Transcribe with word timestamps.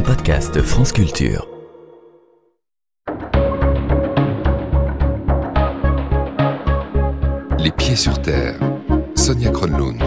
un 0.00 0.02
podcast 0.02 0.62
France 0.62 0.92
Culture. 0.92 1.46
Les 7.58 7.70
pieds 7.70 7.96
sur 7.96 8.20
terre. 8.22 8.58
Sonia 9.14 9.50
Kronlund. 9.50 10.02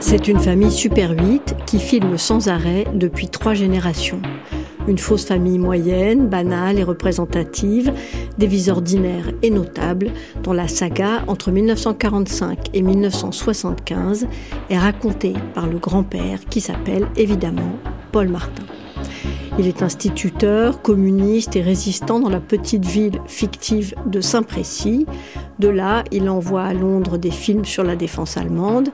C'est 0.00 0.28
une 0.28 0.38
famille 0.38 0.70
Super 0.70 1.10
8 1.10 1.56
qui 1.66 1.78
filme 1.78 2.16
sans 2.16 2.48
arrêt 2.48 2.86
depuis 2.94 3.28
trois 3.28 3.52
générations. 3.52 4.22
Une 4.88 4.98
fausse 4.98 5.26
famille 5.26 5.58
moyenne, 5.58 6.28
banale 6.28 6.78
et 6.78 6.84
représentative, 6.84 7.92
des 8.38 8.46
vies 8.46 8.70
ordinaires 8.70 9.30
et 9.42 9.50
notables, 9.50 10.10
dont 10.42 10.52
la 10.54 10.68
saga 10.68 11.22
entre 11.26 11.50
1945 11.50 12.70
et 12.72 12.82
1975 12.82 14.26
est 14.70 14.78
racontée 14.78 15.34
par 15.54 15.66
le 15.66 15.78
grand-père 15.78 16.44
qui 16.48 16.62
s'appelle 16.62 17.08
évidemment 17.16 17.72
Paul 18.12 18.28
Martin. 18.28 18.64
Il 19.58 19.66
est 19.66 19.82
instituteur, 19.82 20.82
communiste 20.82 21.56
et 21.56 21.62
résistant 21.62 22.20
dans 22.20 22.28
la 22.28 22.40
petite 22.40 22.84
ville 22.84 23.20
fictive 23.26 23.94
de 24.06 24.20
Saint-Précy. 24.20 25.06
De 25.58 25.68
là, 25.68 26.04
il 26.12 26.28
envoie 26.28 26.64
à 26.64 26.74
Londres 26.74 27.16
des 27.16 27.30
films 27.30 27.64
sur 27.64 27.82
la 27.82 27.96
défense 27.96 28.36
allemande 28.36 28.90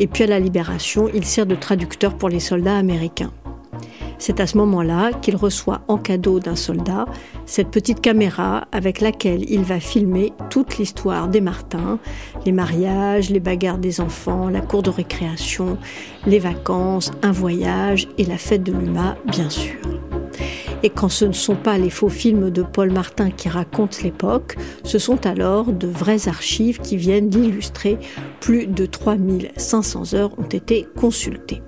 et 0.00 0.06
puis 0.06 0.24
à 0.24 0.26
la 0.26 0.40
Libération, 0.40 1.10
il 1.12 1.24
sert 1.24 1.44
de 1.44 1.54
traducteur 1.54 2.16
pour 2.16 2.30
les 2.30 2.40
soldats 2.40 2.76
américains. 2.76 3.32
C'est 4.18 4.40
à 4.40 4.46
ce 4.46 4.56
moment-là 4.56 5.12
qu'il 5.12 5.36
reçoit 5.36 5.82
en 5.88 5.98
cadeau 5.98 6.40
d'un 6.40 6.56
soldat 6.56 7.04
cette 7.44 7.68
petite 7.68 8.00
caméra 8.00 8.66
avec 8.72 9.02
laquelle 9.02 9.48
il 9.50 9.62
va 9.62 9.80
filmer 9.80 10.32
toute 10.48 10.78
l'histoire 10.78 11.28
des 11.28 11.42
Martins, 11.42 11.98
les 12.46 12.52
mariages, 12.52 13.30
les 13.30 13.40
bagarres 13.40 13.78
des 13.78 14.00
enfants, 14.00 14.48
la 14.48 14.62
cour 14.62 14.82
de 14.82 14.90
récréation, 14.90 15.76
les 16.26 16.38
vacances, 16.38 17.12
un 17.22 17.32
voyage 17.32 18.08
et 18.16 18.24
la 18.24 18.38
fête 18.38 18.62
de 18.62 18.72
l'UMA, 18.72 19.16
bien 19.26 19.50
sûr. 19.50 19.95
Et 20.82 20.90
quand 20.90 21.08
ce 21.08 21.24
ne 21.24 21.32
sont 21.32 21.56
pas 21.56 21.78
les 21.78 21.90
faux 21.90 22.08
films 22.08 22.50
de 22.50 22.62
Paul 22.62 22.90
Martin 22.92 23.30
qui 23.30 23.48
racontent 23.48 23.98
l'époque, 24.02 24.56
ce 24.84 24.98
sont 24.98 25.26
alors 25.26 25.72
de 25.72 25.86
vraies 25.86 26.28
archives 26.28 26.80
qui 26.80 26.96
viennent 26.96 27.28
d'illustrer. 27.28 27.98
Plus 28.40 28.66
de 28.66 28.86
3500 28.86 30.14
heures 30.14 30.38
ont 30.38 30.48
été 30.48 30.86
consultées. 30.96 31.62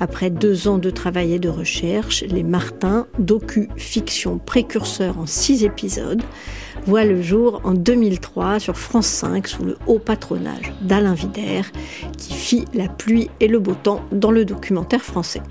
Après 0.00 0.30
deux 0.30 0.66
ans 0.66 0.78
de 0.78 0.90
travail 0.90 1.34
et 1.34 1.38
de 1.38 1.50
recherche, 1.50 2.22
les 2.22 2.42
Martins, 2.42 3.06
docu-fiction 3.18 4.38
précurseur 4.38 5.18
en 5.18 5.26
six 5.26 5.62
épisodes, 5.62 6.22
voient 6.86 7.04
le 7.04 7.20
jour 7.20 7.60
en 7.64 7.74
2003 7.74 8.58
sur 8.58 8.76
France 8.76 9.06
5 9.06 9.46
sous 9.46 9.64
le 9.64 9.76
haut 9.86 9.98
patronage 9.98 10.72
d'Alain 10.80 11.14
Vider, 11.14 11.62
qui 12.16 12.32
fit 12.32 12.64
la 12.72 12.88
pluie 12.88 13.30
et 13.40 13.48
le 13.48 13.58
beau 13.58 13.74
temps 13.74 14.00
dans 14.10 14.30
le 14.30 14.46
documentaire 14.46 15.02
français. 15.02 15.42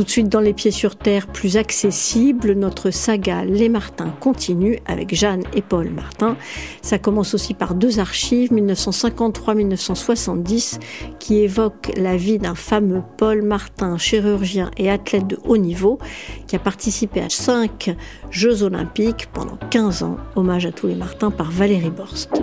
Tout 0.00 0.04
de 0.04 0.10
suite 0.10 0.30
dans 0.30 0.40
les 0.40 0.54
pieds 0.54 0.70
sur 0.70 0.96
terre, 0.96 1.26
plus 1.26 1.58
accessible, 1.58 2.54
notre 2.54 2.90
saga 2.90 3.44
Les 3.44 3.68
Martins 3.68 4.14
continue 4.18 4.78
avec 4.86 5.14
Jeanne 5.14 5.42
et 5.52 5.60
Paul 5.60 5.90
Martin. 5.90 6.38
Ça 6.80 6.98
commence 6.98 7.34
aussi 7.34 7.52
par 7.52 7.74
deux 7.74 8.00
archives, 8.00 8.50
1953-1970, 8.50 10.78
qui 11.18 11.40
évoquent 11.40 11.92
la 11.98 12.16
vie 12.16 12.38
d'un 12.38 12.54
fameux 12.54 13.02
Paul 13.18 13.42
Martin, 13.42 13.98
chirurgien 13.98 14.70
et 14.78 14.90
athlète 14.90 15.26
de 15.26 15.38
haut 15.44 15.58
niveau, 15.58 15.98
qui 16.46 16.56
a 16.56 16.60
participé 16.60 17.20
à 17.20 17.28
cinq 17.28 17.94
Jeux 18.30 18.62
olympiques 18.62 19.28
pendant 19.34 19.58
15 19.68 20.02
ans. 20.02 20.16
Hommage 20.34 20.64
à 20.64 20.72
tous 20.72 20.86
les 20.86 20.94
Martins 20.94 21.30
par 21.30 21.50
Valérie 21.50 21.90
Borst. 21.90 22.40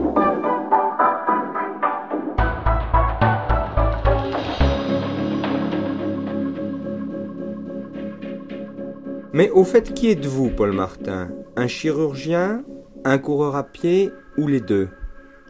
Mais 9.33 9.49
au 9.49 9.63
fait, 9.63 9.93
qui 9.93 10.09
êtes-vous, 10.09 10.49
Paul 10.49 10.71
Martin? 10.71 11.29
Un 11.55 11.67
chirurgien 11.67 12.63
Un 13.03 13.17
coureur 13.17 13.55
à 13.55 13.63
pied 13.63 14.11
Ou 14.37 14.47
les 14.47 14.61
deux? 14.61 14.89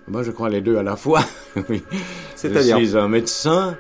Moi, 0.08 0.24
je 0.24 0.32
crois 0.32 0.50
les 0.50 0.62
deux 0.62 0.78
à 0.78 0.84
la 0.84 0.96
fois. 0.96 1.22
C'est-à-dire? 2.36 2.80
Je 2.80 2.86
suis 2.86 2.98
un 2.98 3.08
médecin, 3.08 3.78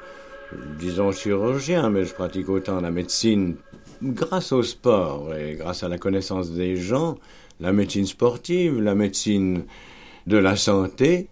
disons 0.78 1.12
chirurgien, 1.12 1.90
mais 1.90 2.03
je 2.03 2.13
pratique 2.13 2.50
autant 2.50 2.81
la 2.81 2.91
médecine 2.91 3.56
grâce 4.03 4.52
au 4.52 4.62
sport 4.62 5.34
et 5.34 5.56
grâce 5.56 5.84
à 5.84 5.88
la 5.88 5.97
connaissance 5.97 6.52
des 6.52 6.75
gens, 6.75 7.18
la 7.59 7.72
médecine 7.72 8.06
sportive, 8.06 8.81
la 8.81 8.94
médecine 8.94 9.63
de 10.28 10.38
la 10.38 10.56
santé, 10.56 11.30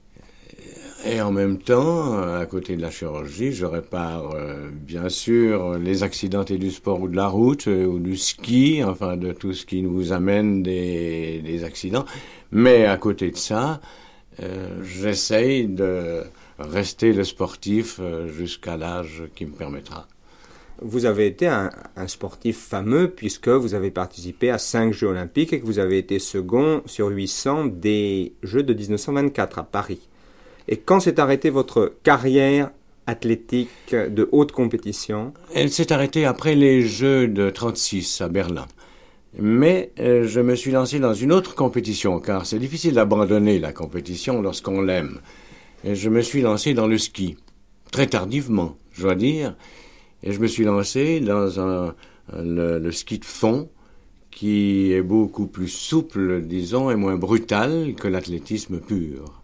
et 1.06 1.22
en 1.22 1.32
même 1.32 1.60
temps, 1.60 2.18
à 2.18 2.46
côté 2.48 2.76
de 2.76 2.82
la 2.82 2.90
chirurgie, 2.90 3.52
je 3.52 3.66
répare 3.66 4.32
euh, 4.34 4.70
bien 4.72 5.10
sûr 5.10 5.78
les 5.78 6.02
accidentés 6.02 6.58
du 6.58 6.72
sport 6.72 7.02
ou 7.02 7.08
de 7.08 7.16
la 7.16 7.28
route 7.28 7.68
euh, 7.68 7.86
ou 7.86 8.00
du 8.00 8.18
ski, 8.18 8.82
enfin 8.84 9.16
de 9.16 9.32
tout 9.32 9.54
ce 9.54 9.66
qui 9.66 9.84
nous 9.84 10.12
amène 10.12 10.64
des, 10.64 11.64
accidents. 11.64 12.06
Mais 12.52 12.86
à 12.86 12.98
côté 12.98 13.30
de 13.30 13.38
ça, 13.38 13.82
euh, 14.42 14.84
j'essaye 14.84 15.68
de 15.68 16.24
rester 16.58 17.14
le 17.14 17.24
sportif 17.24 18.00
euh, 18.00 18.28
jusqu'à 18.28 18.76
l'âge 18.76 19.24
qui 19.36 19.46
me 19.46 19.52
permettra. 19.52 20.08
Vous 20.82 21.06
avez 21.06 21.28
été 21.28 21.48
un, 21.48 21.70
un 21.96 22.08
sportif 22.08 22.58
fameux 22.58 23.10
puisque 23.12 23.48
vous 23.48 23.76
avez 23.76 23.92
participé 23.92 24.50
à 24.50 24.58
cinq 24.58 24.92
Jeux 24.94 25.08
olympiques 25.08 25.54
et 25.54 25.60
que 25.60 25.66
vous 25.66 25.80
avez 25.80 26.00
été 26.00 26.18
second 26.20 26.82
sur 26.86 27.10
800 27.10 27.68
des 27.68 28.34
Jeux 28.44 28.64
de 28.64 28.74
1924 28.74 29.60
à 29.60 29.64
Paris. 29.64 30.02
Et 30.68 30.78
quand 30.78 31.00
s'est 31.00 31.20
arrêtée 31.20 31.50
votre 31.50 31.94
carrière 32.04 32.72
athlétique 33.08 33.94
de 33.94 34.28
haute 34.32 34.52
compétition 34.52 35.34
Elle 35.54 35.72
s'est 35.72 35.92
arrêtée 35.92 36.26
après 36.26 36.56
les 36.56 36.82
Jeux 36.82 37.28
de 37.28 37.50
36 37.50 38.22
à 38.22 38.30
Berlin. 38.30 38.66
Mais 39.38 39.92
euh, 40.00 40.26
je 40.26 40.40
me 40.40 40.56
suis 40.56 40.72
lancé 40.72 41.00
dans 41.00 41.14
une 41.14 41.32
autre 41.32 41.56
compétition, 41.56 42.20
car 42.20 42.46
c'est 42.46 42.58
difficile 42.58 42.94
d'abandonner 42.94 43.60
la 43.60 43.74
compétition 43.74 44.42
lorsqu'on 44.42 44.82
l'aime. 44.82 45.20
Je 45.84 46.10
me 46.10 46.22
suis 46.22 46.42
lancé 46.42 46.74
dans 46.74 46.88
le 46.88 46.98
ski, 46.98 47.36
très 47.92 48.08
tardivement, 48.08 48.78
je 48.94 49.04
dois 49.04 49.16
dire. 49.16 49.56
Et 50.24 50.32
je 50.32 50.40
me 50.40 50.48
suis 50.48 50.64
lancé 50.64 51.20
dans 51.20 51.94
le 52.34 52.92
ski 52.92 53.20
de 53.20 53.26
fond, 53.26 53.70
qui 54.32 54.92
est 54.94 55.04
beaucoup 55.04 55.48
plus 55.48 55.68
souple, 55.68 56.42
disons, 56.42 56.90
et 56.90 56.96
moins 56.96 57.16
brutal 57.16 57.94
que 57.96 58.08
l'athlétisme 58.08 58.80
pur. 58.80 59.44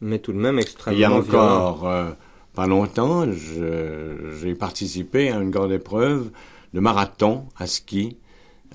Mais 0.00 0.18
tout 0.18 0.32
de 0.32 0.38
même 0.38 0.58
extrêmement 0.58 0.96
Il 0.96 1.00
y 1.00 1.04
a 1.04 1.12
encore 1.12 1.88
euh, 1.88 2.10
pas 2.54 2.66
longtemps, 2.66 3.26
j'ai 3.32 4.54
participé 4.54 5.30
à 5.30 5.36
une 5.36 5.50
grande 5.50 5.72
épreuve 5.72 6.30
de 6.74 6.80
marathon 6.80 7.44
à 7.56 7.66
ski 7.66 8.16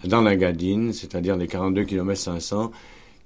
dans 0.05 0.21
la 0.21 0.35
Gadine, 0.35 0.93
c'est-à-dire 0.93 1.37
les 1.37 1.47
42 1.47 1.83
km 1.83 2.19
500, 2.19 2.71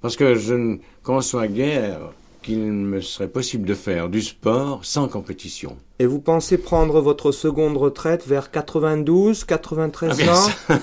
parce 0.00 0.16
que 0.16 0.34
je 0.34 0.54
ne 0.54 0.76
conçois 1.02 1.48
guère 1.48 1.98
qu'il 2.42 2.60
me 2.60 3.00
serait 3.00 3.28
possible 3.28 3.66
de 3.66 3.74
faire 3.74 4.08
du 4.08 4.22
sport 4.22 4.84
sans 4.84 5.08
compétition. 5.08 5.76
Et 5.98 6.06
vous 6.06 6.20
pensez 6.20 6.56
prendre 6.56 7.00
votre 7.00 7.32
seconde 7.32 7.76
retraite 7.76 8.26
vers 8.26 8.50
92, 8.50 9.44
93 9.44 10.20
Ah, 10.20 10.32
ans? 10.32 10.48
Ça, 10.68 10.78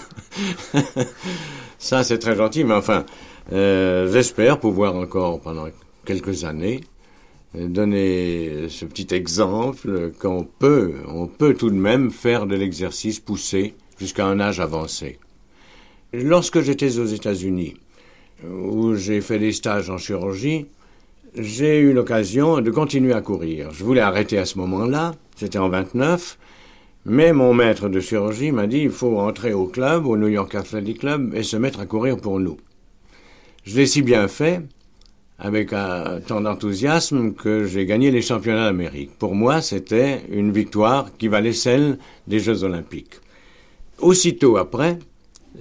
ça, 1.80 2.04
c'est 2.04 2.20
très 2.20 2.36
gentil, 2.36 2.66
mais 2.66 2.74
enfin, 2.74 3.06
euh, 3.54 4.12
j'espère 4.12 4.60
pouvoir 4.60 4.96
encore 4.96 5.40
pendant 5.40 5.68
quelques 6.06 6.44
années 6.44 6.82
donner 7.58 8.68
ce 8.70 8.86
petit 8.86 9.14
exemple 9.14 10.12
qu'on 10.20 10.44
peut, 10.44 10.94
on 11.08 11.28
peut 11.28 11.54
tout 11.54 11.70
de 11.70 11.76
même 11.76 12.12
faire 12.12 12.46
de 12.46 12.56
l'exercice 12.56 13.20
poussé 13.20 13.74
jusqu'à 13.98 14.26
un 14.26 14.40
âge 14.40 14.60
avancé. 14.60 15.20
Lorsque 16.14 16.62
j'étais 16.62 16.98
aux 17.00 17.06
États-Unis, 17.06 17.76
où 18.44 18.96
j'ai 18.96 19.22
fait 19.22 19.40
des 19.40 19.52
stages 19.52 19.90
en 19.90 19.98
chirurgie, 19.98 20.68
j'ai 21.38 21.80
eu 21.80 21.94
l'occasion 21.94 22.62
de 22.62 22.72
continuer 22.72 23.14
à 23.14 23.22
courir. 23.22 23.72
Je 23.72 23.84
voulais 23.84 24.02
arrêter 24.02 24.38
à 24.38 24.46
ce 24.46 24.58
moment-là, 24.60 25.14
c'était 25.36 25.58
en 25.58 25.70
29, 25.70 26.38
mais 27.06 27.34
mon 27.34 27.54
maître 27.54 27.90
de 27.90 28.00
chirurgie 28.00 28.52
m'a 28.52 28.68
dit 28.68 28.80
il 28.80 28.90
faut 28.90 29.20
entrer 29.20 29.54
au 29.54 29.68
club, 29.68 30.06
au 30.06 30.18
New 30.18 30.28
York 30.28 30.56
Athletic 30.56 31.00
Club, 31.00 31.34
et 31.36 31.44
se 31.44 31.58
mettre 31.58 31.80
à 31.80 31.86
courir 31.86 32.18
pour 32.18 32.40
nous. 32.40 32.58
Je 33.64 33.76
l'ai 33.76 33.86
si 33.86 34.02
bien 34.02 34.28
fait, 34.28 34.62
avec 35.38 35.72
tant 36.28 36.42
d'enthousiasme, 36.42 37.34
que 37.34 37.66
j'ai 37.66 37.86
gagné 37.86 38.10
les 38.10 38.22
championnats 38.22 38.66
d'Amérique. 38.66 39.18
Pour 39.20 39.36
moi, 39.36 39.62
c'était 39.62 40.22
une 40.32 40.52
victoire 40.52 41.16
qui 41.18 41.28
valait 41.28 41.54
celle 41.54 41.98
des 42.28 42.40
Jeux 42.40 42.64
Olympiques. 42.64 43.16
Aussitôt 44.00 44.58
après 44.58 45.00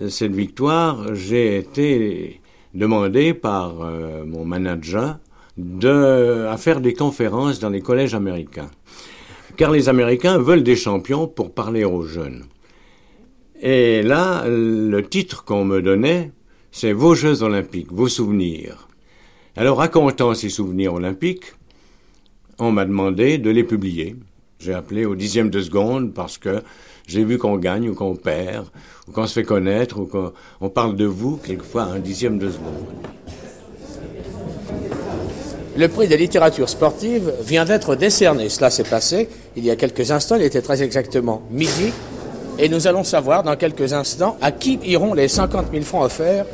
cette 0.09 0.35
victoire, 0.35 1.15
j'ai 1.15 1.57
été 1.57 2.41
demandé 2.73 3.35
par 3.35 3.83
euh, 3.83 4.25
mon 4.25 4.45
manager 4.45 5.19
de, 5.57 6.47
à 6.49 6.57
faire 6.57 6.81
des 6.81 6.95
conférences 6.95 7.61
dans 7.61 7.71
les 7.71 7.81
collèges 7.81 8.15
américains 8.15 8.71
car 9.57 9.71
les 9.71 9.89
Américains 9.89 10.39
veulent 10.39 10.63
des 10.63 10.77
champions 10.77 11.27
pour 11.27 11.53
parler 11.53 11.85
aux 11.85 12.03
jeunes. 12.03 12.45
Et 13.61 14.03
là, 14.03 14.45
le 14.47 15.01
titre 15.03 15.45
qu'on 15.45 15.65
me 15.65 15.81
donnait, 15.81 16.33
c'est 16.71 16.93
vos 16.93 17.15
Jeux 17.15 17.43
olympiques, 17.43 17.93
vos 17.93 18.09
souvenirs. 18.09 18.89
Alors, 19.57 19.79
racontant 19.79 20.35
ces 20.35 20.49
souvenirs 20.49 20.95
olympiques, 20.95 21.55
on 22.59 22.73
m'a 22.73 22.85
demandé 22.85 23.39
de 23.39 23.51
les 23.51 23.63
publier. 23.63 24.17
J'ai 24.59 24.75
appelé 24.75 25.05
au 25.05 25.15
dixième 25.15 25.49
de 25.49 25.61
seconde 25.61 26.13
parce 26.13 26.39
que 26.39 26.63
j'ai 27.07 27.25
vu 27.25 27.39
qu'on 27.39 27.57
gagne 27.57 27.89
ou 27.89 27.95
qu'on 27.95 28.17
perd, 28.17 28.67
ou 29.07 29.13
qu'on 29.13 29.27
se 29.29 29.35
fait 29.35 29.45
connaître, 29.45 30.01
ou 30.01 30.07
qu'on 30.07 30.71
parle 30.71 30.97
de 30.97 31.05
vous 31.05 31.37
quelquefois 31.37 31.85
à 31.85 31.87
un 31.87 31.99
dixième 32.01 32.39
de 32.39 32.51
seconde. 32.51 32.87
Le 35.77 35.89
prix 35.89 36.09
de 36.09 36.17
littérature 36.17 36.69
sportive 36.69 37.33
vient 37.43 37.65
d'être 37.65 37.95
décerné. 37.95 38.49
Cela 38.49 38.71
s'est 38.71 38.85
passé 38.85 39.29
il 39.57 39.65
y 39.65 39.71
a 39.71 39.77
quelques 39.77 40.11
instants, 40.11 40.37
il 40.37 40.43
était 40.43 40.63
très 40.63 40.83
exactement 40.83 41.43
midi. 41.51 41.93
Et 42.59 42.69
nous 42.69 42.87
allons 42.87 43.03
savoir 43.03 43.43
dans 43.43 43.57
quelques 43.57 43.93
instants 43.93 44.37
à 44.41 44.53
qui 44.53 44.79
iront 44.85 45.13
les 45.13 45.27
50 45.29 45.67
000 45.73 45.85
francs 45.85 46.05
offerts 46.05 46.47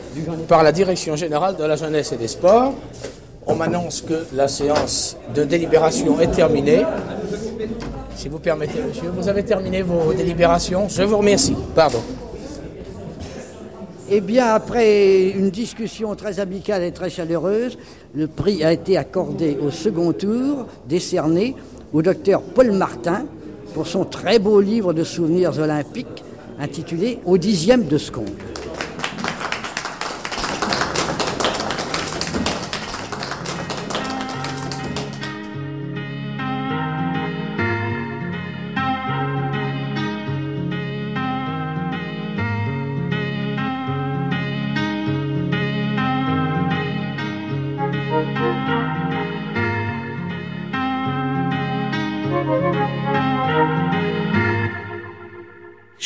par 0.49 0.63
la 0.63 0.73
Direction 0.73 1.15
générale 1.15 1.57
de 1.57 1.65
la 1.65 1.77
jeunesse 1.77 2.13
et 2.13 2.17
des 2.17 2.29
sports. 2.29 2.73
On 3.47 3.55
m'annonce 3.55 4.01
que 4.01 4.27
la 4.35 4.49
séance 4.49 5.17
de 5.35 5.45
délibération 5.45 6.19
est 6.21 6.31
terminée. 6.31 6.85
Si 8.17 8.29
vous 8.29 8.39
permettez, 8.39 8.81
monsieur, 8.87 9.11
vous 9.11 9.29
avez 9.29 9.43
terminé 9.43 9.83
vos 9.83 10.13
délibérations. 10.13 10.89
Je 10.89 11.03
vous 11.03 11.19
remercie. 11.19 11.57
Pardon. 11.75 12.01
Eh 14.11 14.21
bien, 14.21 14.47
après 14.47 15.29
une 15.29 15.51
discussion 15.51 16.15
très 16.17 16.41
amicale 16.41 16.83
et 16.83 16.93
très 16.93 17.11
chaleureuse, 17.11 17.79
le 18.15 18.27
prix 18.27 18.65
a 18.65 18.73
été 18.73 18.97
accordé 18.97 19.59
au 19.63 19.71
second 19.71 20.13
tour, 20.13 20.67
décerné 20.89 21.55
au 21.93 22.03
docteur 22.03 22.43
Paul 22.43 22.73
Martin 22.73 23.25
pour 23.75 23.87
son 23.87 24.05
très 24.05 24.39
beau 24.39 24.61
livre 24.61 24.93
de 24.93 25.05
souvenirs 25.05 25.59
olympiques 25.59 26.25
intitulé 26.59 27.19
Au 27.25 27.39
dixième 27.39 27.87
de 27.87 27.99
seconde. 27.99 28.50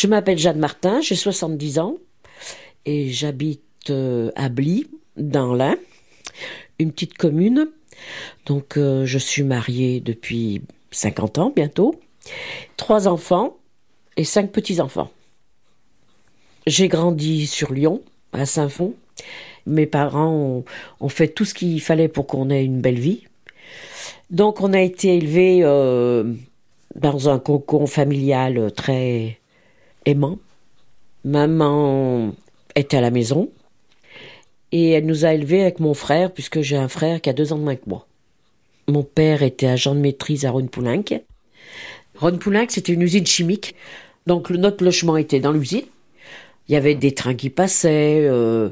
Je 0.05 0.09
m'appelle 0.11 0.37
Jeanne 0.37 0.59
Martin, 0.59 1.01
j'ai 1.01 1.15
70 1.15 1.79
ans 1.79 1.97
et 2.85 3.09
j'habite 3.09 3.89
euh, 3.89 4.31
à 4.37 4.51
Bly, 4.51 4.87
dans 5.17 5.55
l'Ain, 5.55 5.79
une 6.79 6.93
petite 6.93 7.17
commune. 7.17 7.71
Donc 8.45 8.77
euh, 8.77 9.07
je 9.07 9.17
suis 9.17 9.45
mariée 9.45 10.01
depuis 10.01 10.61
50 10.91 11.39
ans 11.39 11.53
bientôt, 11.57 11.99
trois 12.77 13.09
enfants 13.09 13.57
et 14.19 14.25
cinq 14.25 14.53
petits-enfants. 14.53 15.11
J'ai 16.67 16.89
grandi 16.89 17.47
sur 17.47 17.73
Lyon, 17.73 18.03
à 18.35 18.45
Saint-Fond. 18.45 18.93
Mes 19.65 19.87
parents 19.87 20.65
ont, 21.01 21.09
fait 21.09 21.29
tout 21.29 21.47
ce 21.47 21.55
qu'il 21.55 21.81
fallait 21.81 22.09
pour 22.09 22.27
qu'on 22.27 22.51
ait 22.51 22.67
une 22.67 22.83
belle 22.83 23.01
vie. 23.01 23.25
Donc 24.29 24.61
on 24.61 24.75
a 24.75 24.83
été 24.83 25.17
élevés 25.17 25.61
euh, 25.63 26.35
dans 26.95 27.31
un 27.31 27.39
cocon 27.39 27.87
familial 27.87 28.71
très 28.71 29.39
aimant. 30.07 30.39
Maman 31.25 32.35
était 32.75 32.97
à 32.97 33.01
la 33.01 33.11
maison 33.11 33.51
et 34.75 34.91
elle 34.91 35.07
nous 35.07 35.25
a 35.25 35.33
élevés 35.33 35.63
avec 35.63 35.79
mon 35.79 35.95
frère, 35.95 36.33
puisque 36.33 36.61
j'ai 36.61 36.77
un 36.77 36.89
frère 36.89 37.21
qui 37.21 37.31
a 37.31 37.33
deux 37.33 37.53
ans 37.53 37.59
de 37.59 37.63
moins 37.63 37.77
que 37.77 37.89
moi. 37.89 38.09
Mon 38.89 39.05
père 39.05 39.45
était 39.45 39.69
agent 39.69 39.95
de 39.95 40.01
maîtrise 40.01 40.45
à 40.45 40.51
Rhône-Poulenc. 40.51 41.05
Rhône-Poulenc, 42.17 42.67
c'était 42.71 42.93
une 42.93 43.03
usine 43.03 43.25
chimique, 43.25 43.77
donc 44.27 44.51
notre 44.51 44.85
logement 44.85 45.17
était 45.17 45.39
dans 45.39 45.53
l'usine. 45.53 45.85
Il 46.69 46.73
y 46.73 46.77
avait 46.77 46.97
des 46.97 47.15
trains 47.15 47.35
qui 47.35 47.51
passaient, 47.51 48.27
euh, 48.29 48.71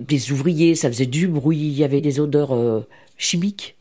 des 0.00 0.32
ouvriers, 0.32 0.74
ça 0.74 0.88
faisait 0.88 1.06
du 1.06 1.28
bruit, 1.28 1.58
il 1.58 1.78
y 1.78 1.84
avait 1.84 2.00
des 2.00 2.18
odeurs 2.18 2.52
euh, 2.52 2.80
chimiques. 3.16 3.76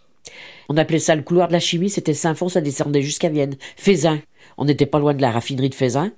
On 0.70 0.78
appelait 0.78 1.00
ça 1.00 1.16
le 1.16 1.24
couloir 1.24 1.48
de 1.48 1.54
la 1.54 1.60
chimie, 1.60 1.90
c'était 1.90 2.14
Saint-Fond, 2.14 2.50
ça 2.50 2.62
descendait 2.62 3.02
jusqu'à 3.02 3.30
Vienne. 3.30 3.56
Fézin, 3.78 4.20
on 4.60 4.66
n'était 4.66 4.86
pas 4.86 5.00
loin 5.00 5.16
de 5.16 5.22
la 5.24 5.32
raffinerie 5.32 5.70
de 5.70 5.76
Fézin. 5.76 6.12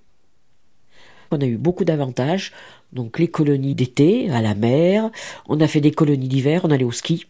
On 1.32 1.42
a 1.42 1.46
eu 1.46 1.58
beaucoup 1.58 1.86
d'avantages. 1.86 2.52
Donc 2.94 3.20
les 3.20 3.28
colonies 3.28 3.76
d'été 3.76 4.30
à 4.32 4.42
la 4.42 4.56
mer, 4.56 5.12
on 5.48 5.60
a 5.60 5.68
fait 5.68 5.82
des 5.82 5.92
colonies 5.92 6.28
d'hiver, 6.28 6.62
on 6.64 6.72
allait 6.72 6.84
au 6.84 6.92
ski. 6.92 7.26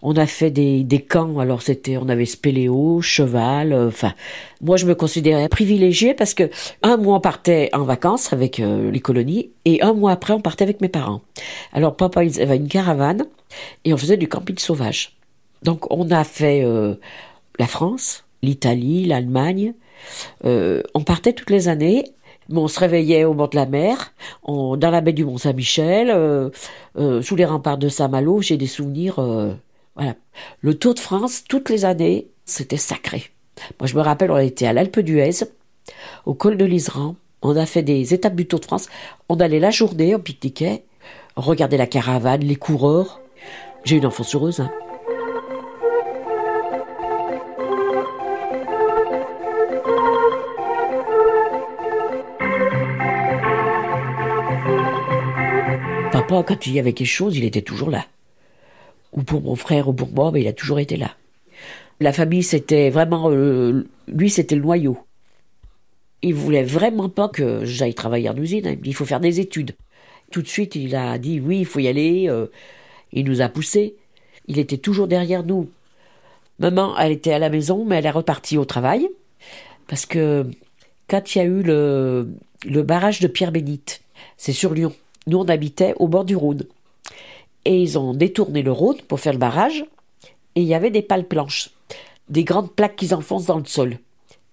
On 0.00 0.16
a 0.16 0.26
fait 0.26 0.50
des, 0.50 0.82
des 0.82 1.00
camps, 1.00 1.38
alors 1.38 1.62
c'était, 1.62 1.96
on 1.96 2.08
avait 2.08 2.26
spéléo, 2.26 3.00
cheval, 3.00 3.72
euh, 3.72 3.88
enfin, 3.88 4.12
moi 4.60 4.76
je 4.76 4.86
me 4.86 4.94
considérais 4.96 5.48
privilégiée 5.48 6.14
parce 6.14 6.34
que 6.34 6.50
un 6.82 6.96
mois 6.96 7.16
on 7.16 7.20
partait 7.20 7.70
en 7.72 7.84
vacances 7.84 8.32
avec 8.32 8.58
euh, 8.58 8.90
les 8.90 8.98
colonies 8.98 9.50
et 9.64 9.80
un 9.82 9.92
mois 9.92 10.10
après 10.10 10.32
on 10.34 10.40
partait 10.40 10.64
avec 10.64 10.80
mes 10.80 10.88
parents. 10.88 11.22
Alors 11.72 11.96
papa 11.96 12.24
il 12.24 12.40
avait 12.40 12.56
une 12.56 12.66
caravane 12.66 13.26
et 13.84 13.94
on 13.94 13.96
faisait 13.96 14.16
du 14.16 14.28
camping 14.28 14.58
sauvage. 14.58 15.16
Donc 15.62 15.88
on 15.92 16.10
a 16.10 16.24
fait 16.24 16.64
euh, 16.64 16.96
la 17.60 17.68
France, 17.68 18.24
l'Italie, 18.42 19.04
l'Allemagne. 19.04 19.74
on 20.42 21.02
partait 21.06 21.32
toutes 21.32 21.50
les 21.50 21.68
années 21.68 22.06
on 22.60 22.68
se 22.68 22.80
réveillait 22.80 23.24
au 23.24 23.34
bord 23.34 23.48
de 23.48 23.56
la 23.56 23.66
mer, 23.66 24.12
dans 24.46 24.78
la 24.80 25.00
baie 25.00 25.12
du 25.12 25.24
Mont-Saint-Michel, 25.24 26.10
euh, 26.10 26.50
euh, 26.98 27.22
sous 27.22 27.36
les 27.36 27.44
remparts 27.44 27.78
de 27.78 27.88
Saint-Malo. 27.88 28.40
J'ai 28.40 28.56
des 28.56 28.66
souvenirs. 28.66 29.18
Euh, 29.18 29.52
voilà. 29.96 30.14
Le 30.60 30.78
Tour 30.78 30.94
de 30.94 31.00
France, 31.00 31.44
toutes 31.48 31.70
les 31.70 31.84
années, 31.84 32.28
c'était 32.44 32.76
sacré. 32.76 33.30
Moi, 33.80 33.86
je 33.86 33.96
me 33.96 34.00
rappelle, 34.00 34.30
on 34.30 34.38
était 34.38 34.66
à 34.66 34.72
l'Alpe 34.72 35.00
d'Huez, 35.00 35.44
au 36.26 36.34
col 36.34 36.56
de 36.56 36.64
l'Iseran. 36.64 37.16
On 37.42 37.56
a 37.56 37.66
fait 37.66 37.82
des 37.82 38.14
étapes 38.14 38.36
du 38.36 38.46
Tour 38.46 38.60
de 38.60 38.64
France. 38.64 38.88
On 39.28 39.36
allait 39.40 39.60
la 39.60 39.70
journée, 39.70 40.14
on 40.14 40.20
pique-niquait, 40.20 40.84
on 41.36 41.40
regardait 41.40 41.76
la 41.76 41.86
caravane, 41.86 42.40
les 42.40 42.56
coureurs. 42.56 43.20
J'ai 43.84 43.96
une 43.96 44.06
enfance 44.06 44.34
heureuse. 44.34 44.60
Hein. 44.60 44.70
Quand 56.40 56.66
il 56.66 56.72
y 56.72 56.78
avait 56.78 56.94
quelque 56.94 57.06
chose, 57.06 57.36
il 57.36 57.44
était 57.44 57.62
toujours 57.62 57.90
là. 57.90 58.06
Ou 59.12 59.22
pour 59.22 59.42
mon 59.42 59.56
frère 59.56 59.88
ou 59.88 59.92
pour 59.92 60.10
moi, 60.10 60.30
mais 60.32 60.40
il 60.40 60.48
a 60.48 60.54
toujours 60.54 60.78
été 60.78 60.96
là. 60.96 61.14
La 62.00 62.12
famille, 62.12 62.42
c'était 62.42 62.88
vraiment... 62.88 63.30
Euh, 63.30 63.86
lui, 64.08 64.30
c'était 64.30 64.54
le 64.54 64.62
noyau. 64.62 64.98
Il 66.22 66.34
voulait 66.34 66.64
vraiment 66.64 67.08
pas 67.08 67.28
que 67.28 67.64
j'aille 67.64 67.94
travailler 67.94 68.30
en 68.30 68.36
usine. 68.36 68.66
Hein. 68.66 68.76
Il 68.84 68.94
faut 68.94 69.04
faire 69.04 69.20
des 69.20 69.40
études. 69.40 69.76
Tout 70.30 70.40
de 70.40 70.48
suite, 70.48 70.76
il 70.76 70.96
a 70.96 71.18
dit 71.18 71.40
oui, 71.40 71.60
il 71.60 71.66
faut 71.66 71.80
y 71.80 71.88
aller. 71.88 72.28
Euh, 72.28 72.46
il 73.12 73.26
nous 73.26 73.42
a 73.42 73.48
poussés. 73.48 73.96
Il 74.46 74.58
était 74.58 74.78
toujours 74.78 75.08
derrière 75.08 75.44
nous. 75.44 75.70
Maman, 76.58 76.96
elle 76.98 77.12
était 77.12 77.32
à 77.32 77.38
la 77.38 77.50
maison, 77.50 77.84
mais 77.84 77.96
elle 77.96 78.06
est 78.06 78.10
repartie 78.10 78.56
au 78.56 78.64
travail. 78.64 79.08
Parce 79.88 80.06
que 80.06 80.46
quand 81.08 81.34
il 81.34 81.38
y 81.38 81.40
a 81.42 81.44
eu 81.44 81.62
le, 81.62 82.28
le 82.64 82.82
barrage 82.82 83.20
de 83.20 83.26
Pierre-Bénite, 83.26 84.02
c'est 84.36 84.52
sur 84.52 84.72
Lyon. 84.72 84.94
Nous, 85.26 85.38
on 85.38 85.48
habitait 85.48 85.94
au 85.98 86.08
bord 86.08 86.24
du 86.24 86.36
Rhône. 86.36 86.64
Et 87.64 87.80
ils 87.80 87.98
ont 87.98 88.14
détourné 88.14 88.62
le 88.62 88.72
Rhône 88.72 89.00
pour 89.08 89.20
faire 89.20 89.32
le 89.32 89.38
barrage. 89.38 89.84
Et 90.54 90.62
il 90.62 90.66
y 90.66 90.74
avait 90.74 90.90
des 90.90 91.02
pales 91.02 91.26
planches, 91.26 91.70
des 92.28 92.44
grandes 92.44 92.72
plaques 92.72 92.96
qu'ils 92.96 93.14
enfoncent 93.14 93.46
dans 93.46 93.58
le 93.58 93.64
sol. 93.64 93.98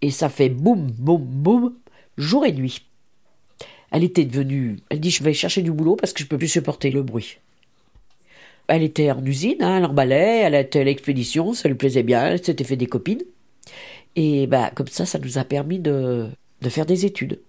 Et 0.01 0.11
ça 0.11 0.29
fait 0.29 0.49
boum, 0.49 0.91
boum, 0.91 1.21
boum, 1.21 1.73
jour 2.17 2.45
et 2.45 2.53
nuit. 2.53 2.85
Elle 3.91 4.03
était 4.03 4.25
devenue. 4.25 4.77
Elle 4.89 4.99
dit 4.99 5.11
Je 5.11 5.23
vais 5.23 5.33
chercher 5.33 5.61
du 5.61 5.71
boulot 5.71 5.95
parce 5.95 6.13
que 6.13 6.23
je 6.23 6.27
peux 6.27 6.37
plus 6.37 6.47
supporter 6.47 6.91
le 6.91 7.03
bruit. 7.03 7.37
Elle 8.67 8.83
était 8.83 9.11
en 9.11 9.25
usine, 9.25 9.61
hein, 9.61 9.77
elle 9.79 9.85
emballait, 9.85 10.41
elle 10.41 10.53
était 10.53 10.81
à 10.81 10.83
l'expédition, 10.83 11.53
ça 11.53 11.67
lui 11.67 11.75
plaisait 11.75 12.03
bien, 12.03 12.27
elle 12.27 12.45
s'était 12.45 12.63
fait 12.63 12.75
des 12.75 12.85
copines. 12.85 13.23
Et 14.15 14.45
bah, 14.45 14.71
comme 14.75 14.87
ça, 14.87 15.07
ça 15.07 15.17
nous 15.17 15.39
a 15.39 15.43
permis 15.43 15.79
de 15.79 16.29
faire 16.69 16.85
des 16.85 17.05
études. 17.05 17.39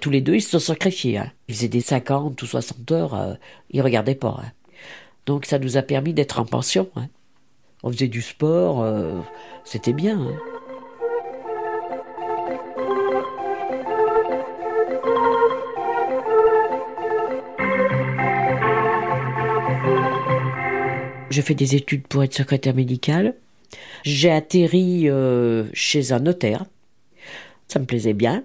Tous 0.00 0.08
les 0.08 0.22
deux, 0.22 0.34
ils 0.36 0.42
se 0.42 0.58
sont 0.58 0.58
sacrifiés. 0.58 1.18
Hein. 1.18 1.30
Ils 1.48 1.54
faisaient 1.54 1.68
des 1.68 1.82
50 1.82 2.40
ou 2.40 2.46
60 2.46 2.90
heures, 2.92 3.14
euh, 3.14 3.34
ils 3.70 3.82
regardaient 3.82 4.14
pas. 4.14 4.40
Hein. 4.42 4.50
Donc 5.26 5.44
ça 5.44 5.58
nous 5.58 5.76
a 5.76 5.82
permis 5.82 6.14
d'être 6.14 6.40
en 6.40 6.46
pension. 6.46 6.88
Hein. 6.96 7.08
On 7.82 7.92
faisait 7.92 8.08
du 8.08 8.22
sport, 8.22 8.82
euh, 8.82 9.20
c'était 9.64 9.92
bien. 9.92 10.26
J'ai 21.28 21.42
fait 21.42 21.54
des 21.54 21.74
études 21.76 22.06
pour 22.06 22.24
être 22.24 22.34
secrétaire 22.34 22.74
médicale. 22.74 23.34
J'ai 24.02 24.30
atterri 24.30 25.08
euh, 25.08 25.66
chez 25.74 26.12
un 26.12 26.20
notaire. 26.20 26.64
Ça 27.68 27.78
me 27.78 27.84
plaisait 27.84 28.14
bien 28.14 28.44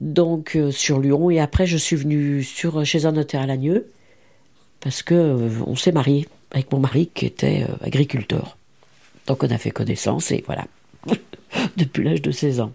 donc 0.00 0.56
euh, 0.56 0.70
sur 0.70 1.00
Lyon. 1.00 1.30
Et 1.30 1.40
après, 1.40 1.66
je 1.66 1.76
suis 1.76 1.96
venue 1.96 2.42
sur, 2.42 2.84
chez 2.84 3.06
un 3.06 3.12
notaire 3.12 3.42
à 3.42 3.46
Lagneux, 3.46 3.90
parce 4.80 5.02
que 5.02 5.14
euh, 5.14 5.50
on 5.66 5.76
s'est 5.76 5.92
marié 5.92 6.28
avec 6.52 6.70
mon 6.72 6.78
mari 6.78 7.10
qui 7.12 7.26
était 7.26 7.66
euh, 7.68 7.74
agriculteur. 7.86 8.56
Donc 9.26 9.42
on 9.42 9.50
a 9.50 9.58
fait 9.58 9.70
connaissance 9.70 10.30
et 10.30 10.44
voilà. 10.46 10.66
depuis 11.76 12.04
l'âge 12.04 12.22
de 12.22 12.30
16 12.30 12.60
ans. 12.60 12.72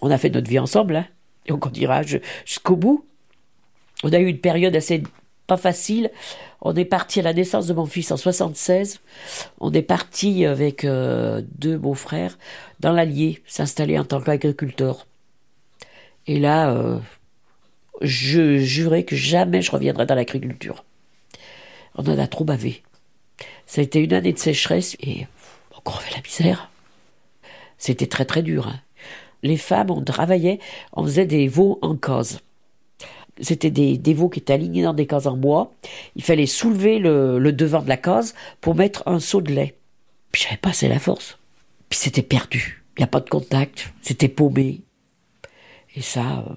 On 0.00 0.10
a 0.10 0.18
fait 0.18 0.30
notre 0.30 0.48
vie 0.48 0.58
ensemble, 0.58 0.96
hein, 0.96 1.06
donc 1.48 1.66
on 1.66 1.70
dira 1.70 2.02
jusqu'au 2.02 2.76
bout. 2.76 3.04
On 4.02 4.12
a 4.12 4.18
eu 4.18 4.26
une 4.26 4.38
période 4.38 4.76
assez 4.76 5.02
pas 5.46 5.56
facile. 5.56 6.10
On 6.60 6.74
est 6.74 6.84
parti 6.86 7.20
à 7.20 7.22
la 7.22 7.34
naissance 7.34 7.66
de 7.66 7.74
mon 7.74 7.86
fils 7.86 8.10
en 8.10 8.16
76. 8.16 9.00
On 9.60 9.72
est 9.72 9.82
parti 9.82 10.46
avec 10.46 10.86
deux 10.86 11.76
beaux-frères 11.76 12.38
dans 12.80 12.92
l'Allier, 12.92 13.42
s'installer 13.46 13.98
en 13.98 14.04
tant 14.04 14.20
qu'agriculteur. 14.20 15.06
Et 16.26 16.38
là, 16.38 16.70
euh, 16.70 16.98
je 18.00 18.58
jurais 18.58 19.04
que 19.04 19.16
jamais 19.16 19.62
je 19.62 19.70
reviendrai 19.70 20.06
dans 20.06 20.14
l'agriculture. 20.14 20.84
On 21.96 22.06
en 22.06 22.18
a 22.18 22.26
trop 22.26 22.44
bavé. 22.44 22.82
Ça 23.66 23.80
a 23.80 23.84
été 23.84 24.00
une 24.00 24.12
année 24.12 24.32
de 24.32 24.38
sécheresse 24.38 24.96
et 25.00 25.26
on 25.76 25.80
crevait 25.80 26.14
la 26.14 26.22
misère. 26.22 26.70
C'était 27.78 28.06
très 28.06 28.24
très 28.24 28.42
dur. 28.42 28.68
Hein. 28.68 28.80
Les 29.42 29.56
femmes, 29.56 29.90
on 29.90 30.02
travaillait, 30.02 30.58
on 30.92 31.04
faisait 31.04 31.26
des 31.26 31.48
veaux 31.48 31.78
en 31.82 31.96
cause. 31.96 32.40
C'était 33.40 33.70
des, 33.70 33.98
des, 33.98 34.14
veaux 34.14 34.28
qui 34.28 34.38
étaient 34.38 34.52
alignés 34.52 34.84
dans 34.84 34.94
des 34.94 35.06
cases 35.06 35.26
en 35.26 35.36
bois. 35.36 35.72
Il 36.14 36.22
fallait 36.22 36.46
soulever 36.46 36.98
le, 36.98 37.38
devant 37.52 37.82
de 37.82 37.88
la 37.88 37.96
case 37.96 38.34
pour 38.60 38.74
mettre 38.76 39.02
un 39.06 39.18
seau 39.18 39.40
de 39.40 39.52
lait. 39.52 39.74
Puis 40.30 40.42
j'avais 40.44 40.56
pas 40.56 40.70
assez 40.70 40.88
la 40.88 41.00
force. 41.00 41.38
Puis 41.88 41.98
c'était 41.98 42.22
perdu. 42.22 42.84
Il 42.96 43.00
n'y 43.00 43.04
a 43.04 43.08
pas 43.08 43.20
de 43.20 43.28
contact. 43.28 43.92
C'était 44.02 44.28
paumé. 44.28 44.82
Et 45.94 46.02
ça. 46.02 46.44
Euh, 46.48 46.54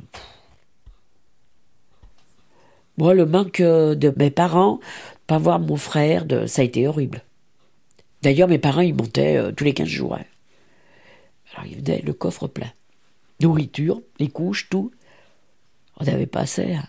moi, 2.98 3.14
le 3.14 3.26
manque 3.26 3.60
euh, 3.60 3.96
de 3.96 4.14
mes 4.18 4.32
parents, 4.32 4.80
pas 5.28 5.38
voir 5.38 5.60
mon 5.60 5.76
frère, 5.76 6.26
ça 6.48 6.62
a 6.62 6.66
été 6.66 6.88
horrible. 6.88 7.24
D'ailleurs, 8.24 8.48
mes 8.48 8.58
parents, 8.58 8.82
ils 8.82 8.96
montaient 8.96 9.38
euh, 9.38 9.52
tous 9.52 9.64
les 9.64 9.74
15 9.74 9.88
jours. 9.88 10.16
Hein. 10.16 10.26
Alors, 11.54 11.68
ils 11.68 11.78
venaient 11.78 12.02
le 12.02 12.14
coffre 12.14 12.48
plein. 12.48 12.72
Nourriture, 13.40 14.02
les 14.20 14.30
couches, 14.30 14.70
tout. 14.70 14.92
On 16.00 16.06
n'avait 16.06 16.26
pas 16.26 16.42
assez. 16.42 16.74
Hein. 16.74 16.88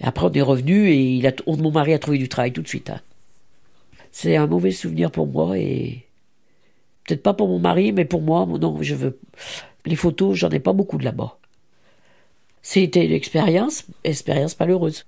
Après, 0.00 0.26
on 0.26 0.32
est 0.32 0.42
revenu 0.42 0.90
et 0.90 1.22
mon 1.46 1.70
mari 1.70 1.94
a 1.94 1.98
trouvé 1.98 2.18
du 2.18 2.28
travail 2.28 2.52
tout 2.52 2.62
de 2.62 2.68
suite. 2.68 2.90
Hein. 2.90 3.00
C'est 4.12 4.36
un 4.36 4.46
mauvais 4.46 4.70
souvenir 4.70 5.10
pour 5.10 5.26
moi 5.26 5.58
et 5.58 6.06
peut-être 7.04 7.22
pas 7.22 7.34
pour 7.34 7.48
mon 7.48 7.58
mari, 7.58 7.92
mais 7.92 8.04
pour 8.04 8.22
moi, 8.22 8.46
non, 8.46 8.78
je 8.80 8.94
veux. 8.94 9.18
Les 9.86 9.96
photos, 9.96 10.36
j'en 10.36 10.50
ai 10.50 10.60
pas 10.60 10.72
beaucoup 10.72 10.96
de 10.96 11.04
là-bas. 11.04 11.36
C'était 12.62 13.04
une 13.04 13.12
expérience, 13.12 13.84
expérience 14.04 14.58
malheureuse. 14.58 15.04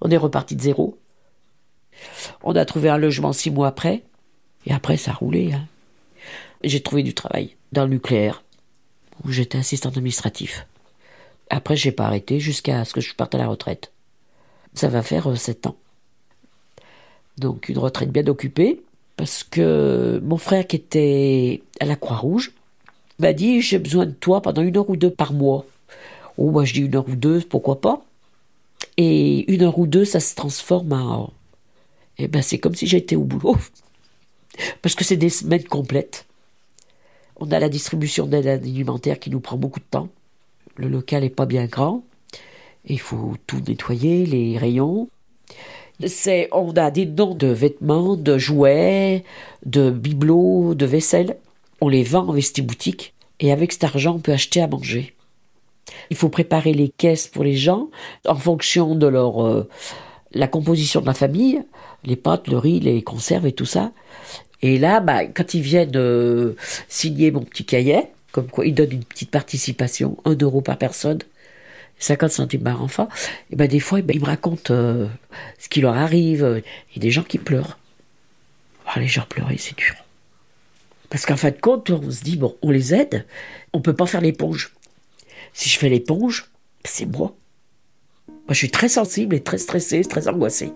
On 0.00 0.10
est 0.10 0.16
reparti 0.16 0.56
de 0.56 0.62
zéro. 0.62 0.98
On 2.42 2.56
a 2.56 2.64
trouvé 2.64 2.88
un 2.88 2.96
logement 2.96 3.34
six 3.34 3.50
mois 3.50 3.68
après. 3.68 4.04
Et 4.64 4.72
après, 4.72 4.96
ça 4.96 5.10
a 5.10 5.14
roulé. 5.14 5.52
Hein. 5.52 5.66
J'ai 6.64 6.80
trouvé 6.80 7.02
du 7.02 7.12
travail 7.12 7.57
dans 7.72 7.84
le 7.84 7.90
nucléaire, 7.90 8.42
où 9.24 9.30
j'étais 9.30 9.58
assistant 9.58 9.90
administratif. 9.90 10.66
Après, 11.50 11.76
j'ai 11.76 11.92
pas 11.92 12.06
arrêté 12.06 12.40
jusqu'à 12.40 12.84
ce 12.84 12.92
que 12.92 13.00
je 13.00 13.14
parte 13.14 13.34
à 13.34 13.38
la 13.38 13.48
retraite. 13.48 13.92
Ça 14.74 14.88
va 14.88 15.02
faire 15.02 15.28
euh, 15.28 15.36
sept 15.36 15.66
ans. 15.66 15.76
Donc, 17.38 17.68
une 17.68 17.78
retraite 17.78 18.10
bien 18.10 18.26
occupée, 18.26 18.82
parce 19.16 19.44
que 19.44 20.20
mon 20.24 20.36
frère 20.36 20.66
qui 20.66 20.76
était 20.76 21.62
à 21.80 21.84
la 21.84 21.96
Croix-Rouge 21.96 22.52
m'a 23.18 23.32
dit 23.32 23.60
J'ai 23.60 23.78
besoin 23.78 24.06
de 24.06 24.12
toi 24.12 24.42
pendant 24.42 24.62
une 24.62 24.76
heure 24.76 24.90
ou 24.90 24.96
deux 24.96 25.10
par 25.10 25.32
mois. 25.32 25.64
Oh, 26.36 26.50
moi, 26.50 26.64
je 26.64 26.74
dis 26.74 26.80
une 26.80 26.94
heure 26.94 27.08
ou 27.08 27.16
deux, 27.16 27.40
pourquoi 27.40 27.80
pas? 27.80 28.04
Et 28.96 29.50
une 29.52 29.62
heure 29.62 29.78
ou 29.78 29.86
deux, 29.86 30.04
ça 30.04 30.20
se 30.20 30.34
transforme 30.34 30.92
en. 30.92 31.32
Eh 32.18 32.28
ben, 32.28 32.42
c'est 32.42 32.58
comme 32.58 32.74
si 32.74 32.86
j'étais 32.86 33.16
au 33.16 33.24
boulot. 33.24 33.56
Parce 34.82 34.94
que 34.94 35.04
c'est 35.04 35.16
des 35.16 35.30
semaines 35.30 35.64
complètes. 35.64 36.27
On 37.38 37.50
a 37.50 37.58
la 37.58 37.68
distribution 37.68 38.26
d'aide 38.26 38.46
alimentaire 38.46 39.18
qui 39.18 39.30
nous 39.30 39.40
prend 39.40 39.56
beaucoup 39.56 39.80
de 39.80 39.84
temps. 39.90 40.08
Le 40.76 40.88
local 40.88 41.22
n'est 41.22 41.30
pas 41.30 41.46
bien 41.46 41.66
grand. 41.66 42.02
Il 42.84 43.00
faut 43.00 43.34
tout 43.46 43.62
nettoyer, 43.66 44.26
les 44.26 44.58
rayons. 44.58 45.08
On 46.52 46.72
a 46.76 46.90
des 46.90 47.06
dons 47.06 47.34
de 47.34 47.48
vêtements, 47.48 48.16
de 48.16 48.38
jouets, 48.38 49.24
de 49.66 49.90
bibelots, 49.90 50.74
de 50.74 50.86
vaisselle. 50.86 51.36
On 51.80 51.88
les 51.88 52.04
vend 52.04 52.28
en 52.28 52.32
vestiboutique. 52.32 53.14
Et 53.40 53.52
avec 53.52 53.72
cet 53.72 53.84
argent, 53.84 54.16
on 54.16 54.20
peut 54.20 54.32
acheter 54.32 54.60
à 54.60 54.66
manger. 54.66 55.14
Il 56.10 56.16
faut 56.16 56.28
préparer 56.28 56.72
les 56.72 56.88
caisses 56.88 57.28
pour 57.28 57.44
les 57.44 57.56
gens 57.56 57.88
en 58.26 58.34
fonction 58.34 58.94
de 58.94 59.06
leur 59.06 59.44
euh, 59.44 59.68
la 60.32 60.46
composition 60.48 61.00
de 61.00 61.06
la 61.06 61.14
famille, 61.14 61.62
les 62.04 62.16
pâtes, 62.16 62.48
le 62.48 62.58
riz, 62.58 62.80
les 62.80 63.02
conserves 63.02 63.46
et 63.46 63.52
tout 63.52 63.64
ça. 63.64 63.92
Et 64.62 64.78
là, 64.78 65.00
bah, 65.00 65.24
quand 65.26 65.54
ils 65.54 65.62
viennent 65.62 65.96
euh, 65.96 66.54
signer 66.88 67.30
mon 67.30 67.42
petit 67.42 67.64
cahier, 67.64 68.02
comme 68.32 68.48
quoi 68.48 68.66
ils 68.66 68.74
donnent 68.74 68.92
une 68.92 69.04
petite 69.04 69.30
participation, 69.30 70.16
un 70.24 70.34
euro 70.34 70.60
par 70.60 70.78
personne, 70.78 71.18
50 72.00 72.30
centimes 72.30 72.62
par 72.62 72.82
enfant, 72.82 73.08
et 73.50 73.56
ben 73.56 73.66
des 73.66 73.80
fois, 73.80 74.00
ben, 74.02 74.14
ils 74.14 74.20
me 74.20 74.26
racontent 74.26 74.72
euh, 74.72 75.06
ce 75.58 75.68
qui 75.68 75.80
leur 75.80 75.96
arrive. 75.96 76.62
Il 76.90 76.96
y 76.96 77.00
a 77.00 77.02
des 77.02 77.10
gens 77.10 77.22
qui 77.22 77.38
pleurent. 77.38 77.78
Oh, 78.86 78.98
les 78.98 79.08
gens 79.08 79.24
pleurer, 79.28 79.56
c'est 79.58 79.76
dur. 79.76 79.94
Parce 81.10 81.24
qu'en 81.26 81.36
fin 81.36 81.50
de 81.50 81.58
compte, 81.58 81.90
on 81.90 82.10
se 82.10 82.22
dit, 82.22 82.36
bon, 82.36 82.56
on 82.62 82.70
les 82.70 82.94
aide, 82.94 83.26
on 83.72 83.80
peut 83.80 83.94
pas 83.94 84.06
faire 84.06 84.20
l'éponge. 84.20 84.74
Si 85.52 85.68
je 85.68 85.78
fais 85.78 85.88
l'éponge, 85.88 86.50
c'est 86.84 87.06
moi. 87.06 87.34
Moi, 88.28 88.36
je 88.50 88.58
suis 88.58 88.70
très 88.70 88.88
sensible 88.88 89.34
et 89.34 89.42
très 89.42 89.58
stressée, 89.58 90.02
très 90.02 90.28
angoissée. 90.28 90.72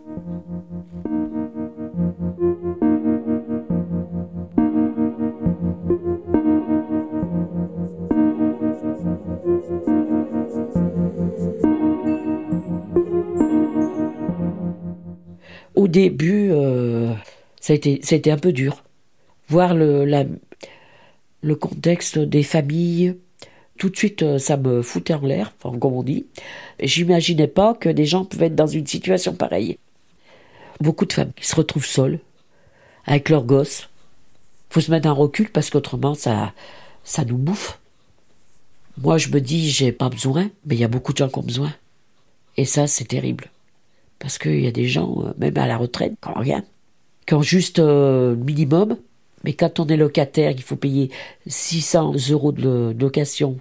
Au 15.83 15.89
début, 15.89 16.53
euh, 16.53 17.13
ça, 17.59 17.73
a 17.73 17.77
été, 17.77 18.31
un 18.31 18.39
peu 18.39 18.53
dur. 18.53 18.85
Voir 19.49 19.75
le 19.75 21.55
contexte 21.57 22.21
des 22.21 22.45
familles, 22.45 23.17
tout 23.79 23.91
de 23.91 23.97
suite, 23.97 24.23
euh, 24.23 24.39
ça 24.39 24.57
me 24.57 24.81
foutait 24.81 25.15
en 25.15 25.23
l'air, 25.23 25.53
enfin, 25.59 25.77
comme 25.77 25.95
on 25.95 26.05
dit. 26.05 26.27
J'imaginais 26.79 27.49
pas 27.49 27.75
que 27.75 27.89
des 27.89 28.05
gens 28.05 28.25
pouvaient 28.25 28.47
être 28.47 28.55
dans 28.55 28.69
une 28.69 28.87
situation 28.87 29.35
pareille. 29.35 29.77
Beaucoup 30.79 31.05
de 31.05 31.13
femmes 31.13 31.33
qui 31.35 31.49
se 31.49 31.57
retrouvent 31.57 31.85
seules, 31.85 32.21
avec 33.05 33.29
leurs 33.29 33.43
gosses. 33.43 33.89
Faut 34.71 34.81
se 34.81 34.93
mettre 34.93 35.09
un 35.09 35.13
recul 35.13 35.51
parce 35.51 35.69
qu'autrement, 35.69 36.15
ça, 36.15 36.53
ça 37.03 37.25
nous 37.25 37.39
bouffe. 37.39 37.81
Moi, 38.99 39.19
je 39.19 39.31
me 39.31 39.41
dis, 39.41 39.69
j'ai 39.69 39.91
pas 39.91 40.11
besoin, 40.11 40.49
mais 40.65 40.77
il 40.77 40.81
y 40.81 40.85
a 40.85 40.89
beaucoup 40.89 41.13
de 41.13 41.19
gens 41.19 41.29
qui 41.29 41.41
ont 41.41 41.43
besoin. 41.43 41.75
Et 42.57 42.67
ça, 42.67 42.87
c'est 42.87 43.07
terrible. 43.07 43.51
Parce 44.23 44.39
qu'il 44.39 44.61
y 44.61 44.69
a 44.69 44.71
des 44.71 44.87
gens, 44.87 45.17
euh, 45.19 45.33
même 45.37 45.59
à 45.59 45.67
la 45.67 45.77
retraite, 45.77 46.15
qui 46.23 46.29
n'ont 46.29 46.39
rien, 46.39 46.63
qui 47.27 47.35
ont 47.35 47.43
juste 47.43 47.81
euh, 47.81 48.37
le 48.37 48.37
minimum. 48.37 48.97
Mais 49.43 49.53
quand 49.53 49.81
on 49.81 49.87
est 49.89 49.97
locataire, 49.97 50.53
il 50.53 50.63
faut 50.63 50.77
payer 50.77 51.11
600 51.49 52.15
euros 52.31 52.53
de 52.53 52.95
location 52.99 53.59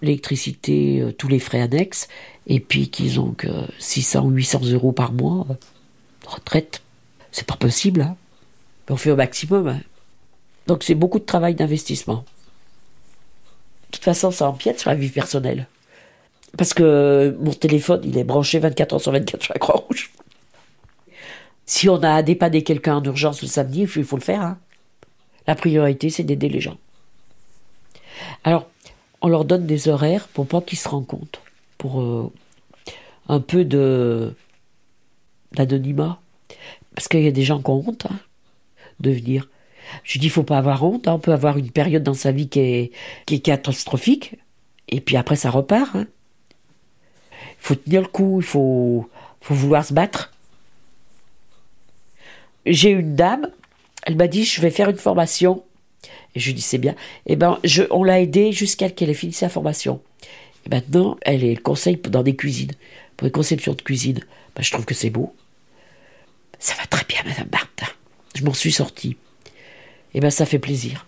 l'électricité, 0.00 1.00
euh, 1.00 1.12
tous 1.12 1.26
les 1.26 1.40
frais 1.40 1.60
annexes, 1.60 2.06
et 2.46 2.60
puis 2.60 2.88
qu'ils 2.88 3.18
ont 3.18 3.32
que 3.32 3.48
600 3.80 4.26
ou 4.26 4.30
800 4.30 4.60
euros 4.72 4.92
par 4.92 5.12
mois 5.12 5.44
de 6.22 6.28
retraite. 6.28 6.82
C'est 7.32 7.46
pas 7.46 7.56
possible. 7.56 8.02
Hein. 8.02 8.16
On 8.88 8.96
fait 8.96 9.10
au 9.10 9.16
maximum. 9.16 9.66
Hein. 9.66 9.80
Donc 10.68 10.84
c'est 10.84 10.94
beaucoup 10.94 11.18
de 11.18 11.24
travail 11.24 11.56
d'investissement. 11.56 12.24
De 13.88 13.96
toute 13.96 14.04
façon, 14.04 14.30
ça 14.30 14.48
empiète 14.48 14.78
sur 14.78 14.90
la 14.90 14.96
vie 14.96 15.08
personnelle. 15.08 15.66
Parce 16.56 16.74
que 16.74 17.36
mon 17.40 17.52
téléphone, 17.52 18.00
il 18.04 18.18
est 18.18 18.24
branché 18.24 18.58
24 18.58 18.94
heures 18.94 19.00
sur 19.00 19.12
24 19.12 19.42
sur 19.42 19.54
la 19.54 19.58
Croix-Rouge. 19.58 20.12
Si 21.66 21.88
on 21.88 22.02
a 22.02 22.14
à 22.14 22.22
dépanner 22.22 22.64
quelqu'un 22.64 22.96
en 22.96 23.04
urgence 23.04 23.42
le 23.42 23.48
samedi, 23.48 23.82
il 23.82 24.04
faut, 24.04 24.16
le 24.16 24.22
faire. 24.22 24.42
Hein. 24.42 24.58
La 25.46 25.54
priorité, 25.54 26.10
c'est 26.10 26.24
d'aider 26.24 26.48
les 26.48 26.60
gens. 26.60 26.78
Alors, 28.44 28.68
on 29.22 29.28
leur 29.28 29.44
donne 29.44 29.66
des 29.66 29.88
horaires 29.88 30.26
pour 30.28 30.46
pas 30.46 30.60
qu'ils 30.60 30.78
se 30.78 30.88
rendent 30.88 31.06
compte, 31.06 31.40
pour 31.78 32.00
euh, 32.00 32.32
un 33.28 33.40
peu 33.40 33.64
de 33.64 34.34
d'anonymat. 35.52 36.20
Parce 36.94 37.08
qu'il 37.08 37.22
y 37.22 37.28
a 37.28 37.32
des 37.32 37.44
gens 37.44 37.62
qui 37.62 37.70
ont 37.70 37.84
honte 37.86 38.06
hein, 38.06 38.18
de 38.98 39.10
venir. 39.10 39.48
Je 40.02 40.18
dis, 40.18 40.26
il 40.26 40.30
faut 40.30 40.42
pas 40.42 40.58
avoir 40.58 40.82
honte. 40.84 41.08
Hein. 41.08 41.14
on 41.14 41.18
peut 41.18 41.32
avoir 41.32 41.56
une 41.56 41.70
période 41.70 42.02
dans 42.02 42.14
sa 42.14 42.32
vie 42.32 42.48
qui 42.48 42.60
est, 42.60 42.92
qui 43.26 43.36
est 43.36 43.40
catastrophique, 43.40 44.36
et 44.88 45.00
puis 45.00 45.16
après 45.16 45.36
ça 45.36 45.50
repart. 45.50 45.96
Il 47.60 47.66
faut 47.66 47.74
tenir 47.74 48.02
le 48.02 48.08
coup, 48.08 48.40
il 48.40 48.46
faut, 48.46 49.08
vouloir 49.48 49.84
se 49.84 49.92
battre. 49.92 50.32
J'ai 52.66 52.90
une 52.90 53.14
dame, 53.14 53.50
elle 54.04 54.16
m'a 54.16 54.28
dit, 54.28 54.44
je 54.44 54.60
vais 54.60 54.70
faire 54.70 54.90
une 54.90 54.98
formation 54.98 55.62
Et 56.34 56.40
je 56.40 56.46
lui 56.46 56.54
dis 56.54 56.62
c'est 56.62 56.78
bien. 56.78 56.94
Et 57.26 57.36
ben, 57.36 57.58
je, 57.64 57.82
on 57.90 58.04
l'a 58.04 58.20
aidée 58.20 58.52
jusqu'à 58.52 58.88
ce 58.88 58.94
qu'elle 58.94 59.10
ait 59.10 59.14
fini 59.14 59.32
sa 59.32 59.48
formation. 59.48 60.00
Et 60.66 60.70
maintenant, 60.70 61.16
elle 61.22 61.44
est 61.44 61.54
le 61.54 61.60
conseil 61.60 61.96
dans 61.96 62.22
des 62.22 62.36
cuisines, 62.36 62.72
pour 63.16 63.26
des 63.26 63.32
conceptions 63.32 63.72
de 63.74 63.82
cuisine. 63.82 64.20
Ben, 64.54 64.62
je 64.62 64.70
trouve 64.70 64.84
que 64.84 64.94
c'est 64.94 65.10
beau. 65.10 65.34
Ça 66.58 66.74
va 66.74 66.86
très 66.86 67.04
bien, 67.06 67.20
Madame 67.24 67.48
Martin. 67.50 67.86
Je 68.34 68.44
m'en 68.44 68.54
suis 68.54 68.72
sortie. 68.72 69.16
Et 70.14 70.20
ben, 70.20 70.30
ça 70.30 70.44
fait 70.46 70.58
plaisir. 70.58 71.06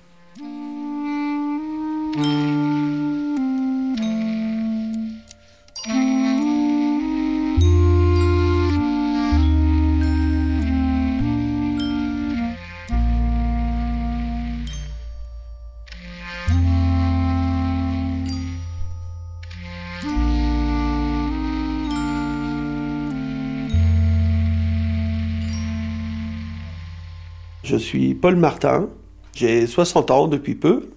Suis 27.82 28.14
Paul 28.14 28.36
Martin, 28.36 28.88
j'ai 29.34 29.66
60 29.66 30.10
ans 30.10 30.28
depuis 30.28 30.54
peu, 30.54 30.88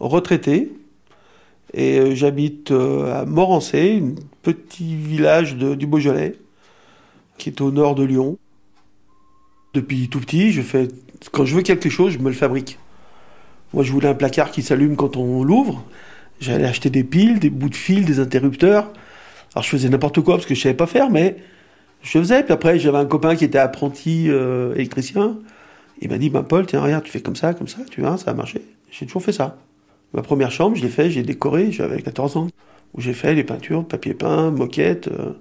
retraité, 0.00 0.70
et 1.72 1.98
euh, 1.98 2.14
j'habite 2.14 2.70
euh, 2.70 3.22
à 3.22 3.24
Morancé, 3.24 4.02
un 4.02 4.14
petit 4.42 4.94
village 4.94 5.56
du 5.56 5.86
Beaujolais, 5.86 6.36
qui 7.36 7.48
est 7.48 7.60
au 7.60 7.70
nord 7.70 7.94
de 7.94 8.04
Lyon. 8.04 8.38
Depuis 9.74 10.08
tout 10.08 10.20
petit, 10.20 10.52
je 10.52 10.62
fais, 10.62 10.88
quand 11.32 11.44
je 11.44 11.56
veux 11.56 11.62
quelque 11.62 11.90
chose, 11.90 12.12
je 12.12 12.18
me 12.18 12.28
le 12.28 12.34
fabrique. 12.34 12.78
Moi, 13.72 13.82
je 13.82 13.90
voulais 13.90 14.08
un 14.08 14.14
placard 14.14 14.52
qui 14.52 14.62
s'allume 14.62 14.94
quand 14.94 15.16
on 15.16 15.42
l'ouvre. 15.42 15.84
J'allais 16.38 16.66
acheter 16.66 16.90
des 16.90 17.02
piles, 17.02 17.40
des 17.40 17.50
bouts 17.50 17.68
de 17.68 17.74
fil, 17.74 18.04
des 18.04 18.20
interrupteurs. 18.20 18.92
Alors, 19.54 19.64
je 19.64 19.70
faisais 19.70 19.88
n'importe 19.88 20.20
quoi 20.20 20.36
parce 20.36 20.46
que 20.46 20.54
je 20.54 20.60
savais 20.60 20.76
pas 20.76 20.86
faire, 20.86 21.10
mais 21.10 21.36
je 22.02 22.18
faisais. 22.18 22.44
Puis 22.44 22.52
après, 22.52 22.78
j'avais 22.78 22.98
un 22.98 23.06
copain 23.06 23.34
qui 23.34 23.44
était 23.44 23.58
apprenti 23.58 24.26
euh, 24.28 24.74
électricien. 24.74 25.38
Il 26.00 26.10
m'a 26.10 26.18
dit, 26.18 26.30
bah, 26.30 26.44
Paul, 26.46 26.66
tiens, 26.66 26.80
regarde, 26.80 27.04
tu 27.04 27.10
fais 27.10 27.20
comme 27.20 27.36
ça, 27.36 27.54
comme 27.54 27.68
ça, 27.68 27.78
tu 27.90 28.00
vois, 28.00 28.16
ça 28.18 28.32
a 28.32 28.34
marché. 28.34 28.62
J'ai 28.90 29.06
toujours 29.06 29.22
fait 29.22 29.32
ça. 29.32 29.58
Ma 30.12 30.22
première 30.22 30.50
chambre, 30.50 30.76
je 30.76 30.82
l'ai 30.82 30.88
fait, 30.88 31.10
j'ai 31.10 31.22
décoré, 31.22 31.72
j'avais 31.72 32.00
14 32.00 32.36
ans, 32.36 32.48
où 32.94 33.00
j'ai 33.00 33.12
fait 33.12 33.34
les 33.34 33.44
peintures, 33.44 33.84
papier 33.84 34.14
peint, 34.14 34.50
moquette, 34.50 35.08
euh, 35.08 35.32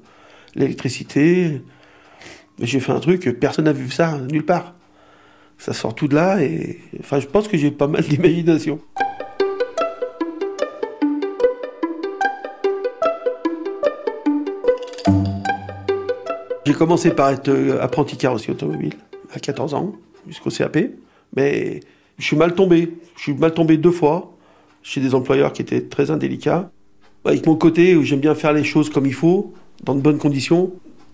l'électricité. 0.56 1.62
J'ai 2.60 2.80
fait 2.80 2.92
un 2.92 3.00
truc, 3.00 3.40
personne 3.40 3.66
n'a 3.66 3.74
vu 3.74 3.90
ça, 3.90 4.18
nulle 4.32 4.46
part. 4.46 4.74
Ça 5.58 5.74
sort 5.74 5.94
tout 5.94 6.08
de 6.08 6.16
là, 6.16 6.42
et 6.42 6.80
enfin, 7.00 7.20
je 7.20 7.28
pense 7.28 7.48
que 7.48 7.58
j'ai 7.58 7.72
pas 7.72 7.88
mal 7.88 8.04
d'imagination. 8.04 8.80
J'ai 16.66 16.74
commencé 16.74 17.12
par 17.12 17.30
être 17.30 17.50
euh, 17.50 17.82
apprenti 17.82 18.18
carrossier 18.18 18.52
automobile 18.52 18.96
à 19.34 19.40
14 19.40 19.74
ans, 19.74 19.94
jusqu'au 20.28 20.50
CAP. 20.50 20.78
Mais 21.36 21.80
je 22.18 22.26
suis 22.26 22.36
mal 22.36 22.54
tombé. 22.56 22.94
Je 23.16 23.22
suis 23.22 23.34
mal 23.34 23.54
tombé 23.54 23.78
deux 23.78 23.92
fois 23.92 24.36
chez 24.82 25.02
des 25.02 25.16
employeurs 25.16 25.54
qui 25.54 25.62
étaient 25.62 25.82
très 25.82 26.12
indélicats. 26.12 26.72
Avec 27.26 27.46
mon 27.46 27.56
côté 27.56 27.96
où 27.96 28.04
j'aime 28.04 28.20
bien 28.20 28.36
faire 28.36 28.54
les 28.54 28.64
choses 28.64 28.90
comme 28.90 29.06
il 29.06 29.14
faut, 29.14 29.54
dans 29.84 29.96
de 29.96 30.02
bonnes 30.02 30.18
conditions. 30.18 30.74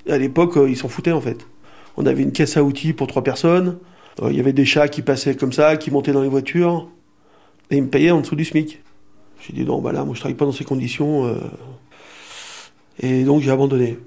À 0.09 0.17
l'époque, 0.17 0.57
euh, 0.57 0.69
ils 0.69 0.77
s'en 0.77 0.87
foutaient 0.87 1.11
en 1.11 1.21
fait. 1.21 1.45
On 1.97 2.05
avait 2.05 2.23
une 2.23 2.31
caisse 2.31 2.57
à 2.57 2.63
outils 2.63 2.93
pour 2.93 3.07
trois 3.07 3.23
personnes. 3.23 3.77
Euh, 4.23 4.31
Il 4.31 4.37
y 4.37 4.39
avait 4.39 4.53
des 4.53 4.65
chats 4.65 4.87
qui 4.87 5.01
passaient 5.03 5.35
comme 5.35 5.53
ça, 5.53 5.77
qui 5.77 5.91
montaient 5.91 6.13
dans 6.13 6.23
les 6.23 6.29
voitures. 6.29 6.89
Et 7.69 7.77
ils 7.77 7.83
me 7.83 7.89
payaient 7.89 8.11
en 8.11 8.21
dessous 8.21 8.35
du 8.35 8.45
SMIC. 8.45 8.81
J'ai 9.41 9.53
dit 9.53 9.65
non, 9.65 9.79
bah 9.81 9.91
là, 9.91 10.03
moi 10.03 10.15
je 10.15 10.19
travaille 10.19 10.35
pas 10.35 10.45
dans 10.45 10.51
ces 10.51 10.63
conditions. 10.65 11.27
euh. 11.27 11.35
Et 13.01 13.23
donc 13.23 13.41
j'ai 13.41 13.51
abandonné. 13.51 13.97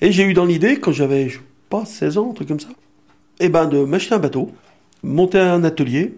Et 0.00 0.12
j'ai 0.12 0.24
eu 0.24 0.32
dans 0.32 0.44
l'idée, 0.44 0.78
quand 0.80 0.92
j'avais, 0.92 1.28
je 1.28 1.38
sais 1.38 1.44
pas, 1.68 1.84
16 1.84 2.18
ans, 2.18 2.30
un 2.30 2.34
truc 2.34 2.48
comme 2.48 2.60
ça, 2.60 2.68
eh 3.40 3.48
ben 3.48 3.66
de 3.66 3.84
m'acheter 3.84 4.14
un 4.14 4.18
bateau, 4.18 4.50
monter 5.02 5.38
un 5.38 5.64
atelier. 5.64 6.14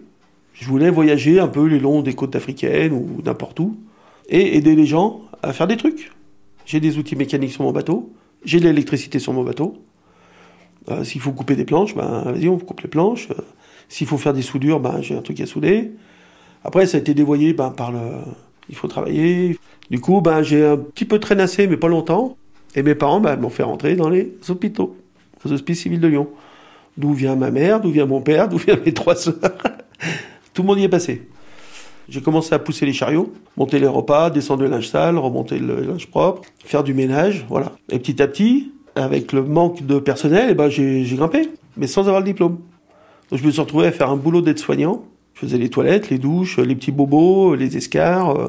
Je 0.53 0.67
voulais 0.67 0.89
voyager 0.89 1.39
un 1.39 1.47
peu 1.47 1.67
le 1.67 1.77
long 1.77 2.01
des 2.01 2.13
côtes 2.13 2.35
africaines 2.35 2.93
ou 2.93 3.21
n'importe 3.23 3.59
où 3.59 3.77
et 4.29 4.57
aider 4.57 4.75
les 4.75 4.85
gens 4.85 5.21
à 5.41 5.53
faire 5.53 5.67
des 5.67 5.77
trucs. 5.77 6.11
J'ai 6.65 6.79
des 6.79 6.97
outils 6.97 7.15
mécaniques 7.15 7.51
sur 7.51 7.63
mon 7.63 7.71
bateau, 7.71 8.11
j'ai 8.43 8.59
de 8.59 8.65
l'électricité 8.65 9.19
sur 9.19 9.33
mon 9.33 9.43
bateau. 9.43 9.77
Euh, 10.89 11.03
S'il 11.03 11.21
faut 11.21 11.31
couper 11.31 11.55
des 11.55 11.65
planches, 11.65 11.95
ben 11.95 12.23
vas-y, 12.25 12.47
on 12.47 12.57
coupe 12.57 12.81
les 12.81 12.87
planches. 12.87 13.29
Euh, 13.31 13.41
S'il 13.89 14.07
faut 14.07 14.17
faire 14.17 14.33
des 14.33 14.41
soudures, 14.41 14.79
ben 14.79 15.01
j'ai 15.01 15.15
un 15.15 15.21
truc 15.21 15.39
à 15.41 15.45
souder. 15.45 15.91
Après, 16.63 16.85
ça 16.85 16.97
a 16.97 16.99
été 16.99 17.13
dévoyé 17.13 17.53
ben, 17.53 17.71
par 17.71 17.91
le. 17.91 17.99
Il 18.69 18.75
faut 18.75 18.87
travailler. 18.87 19.57
Du 19.89 19.99
coup, 19.99 20.21
ben 20.21 20.41
j'ai 20.41 20.65
un 20.65 20.77
petit 20.77 21.05
peu 21.05 21.19
traînassé, 21.19 21.67
mais 21.67 21.77
pas 21.77 21.87
longtemps. 21.87 22.37
Et 22.75 22.83
mes 22.83 22.95
parents 22.95 23.19
ben, 23.19 23.35
m'ont 23.35 23.49
fait 23.49 23.63
rentrer 23.63 23.95
dans 23.95 24.09
les 24.09 24.31
hôpitaux, 24.49 24.95
aux 25.43 25.51
hospices 25.51 25.81
civils 25.81 25.99
de 25.99 26.07
Lyon. 26.07 26.29
D'où 26.97 27.13
vient 27.13 27.35
ma 27.35 27.51
mère, 27.51 27.79
d'où 27.79 27.89
vient 27.89 28.05
mon 28.05 28.21
père, 28.21 28.49
d'où 28.49 28.57
viennent 28.57 28.81
mes 28.85 28.93
trois 28.93 29.15
sœurs. 29.15 29.35
Tout 30.53 30.61
le 30.63 30.67
monde 30.67 30.79
y 30.79 30.83
est 30.83 30.89
passé. 30.89 31.27
J'ai 32.09 32.21
commencé 32.21 32.53
à 32.53 32.59
pousser 32.59 32.85
les 32.85 32.93
chariots, 32.93 33.31
monter 33.55 33.79
les 33.79 33.87
repas, 33.87 34.29
descendre 34.29 34.63
le 34.63 34.69
linge 34.69 34.89
sale, 34.89 35.17
remonter 35.17 35.59
le 35.59 35.81
linge 35.81 36.07
propre, 36.07 36.41
faire 36.59 36.83
du 36.83 36.93
ménage, 36.93 37.45
voilà. 37.47 37.71
Et 37.89 37.99
petit 37.99 38.21
à 38.21 38.27
petit, 38.27 38.73
avec 38.95 39.31
le 39.31 39.43
manque 39.43 39.85
de 39.85 39.99
personnel, 39.99 40.47
eh 40.51 40.53
ben 40.53 40.67
j'ai 40.67 41.03
grimpé, 41.15 41.49
mais 41.77 41.87
sans 41.87 42.01
avoir 42.01 42.19
le 42.19 42.25
diplôme. 42.25 42.57
Je 43.31 43.41
me 43.45 43.51
suis 43.51 43.61
retrouvé 43.61 43.87
à 43.87 43.91
faire 43.93 44.09
un 44.09 44.17
boulot 44.17 44.41
d'aide-soignant. 44.41 45.05
Je 45.35 45.41
faisais 45.41 45.57
les 45.57 45.69
toilettes, 45.69 46.09
les 46.09 46.17
douches, 46.17 46.57
les 46.59 46.75
petits 46.75 46.91
bobos, 46.91 47.55
les 47.55 47.77
escarres, 47.77 48.37
euh, 48.37 48.47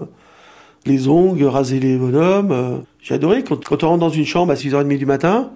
les 0.85 1.07
ongles, 1.07 1.45
raser 1.45 1.79
les 1.79 1.97
bonhommes. 1.97 2.51
euh. 2.51 2.79
J'ai 3.01 3.15
adoré 3.15 3.45
quand, 3.45 3.65
quand 3.65 3.85
on 3.85 3.89
rentre 3.91 4.01
dans 4.01 4.09
une 4.11 4.27
chambre 4.27 4.51
à 4.51 4.57
6h30 4.57 4.99
du 4.99 5.07
matin, 5.07 5.53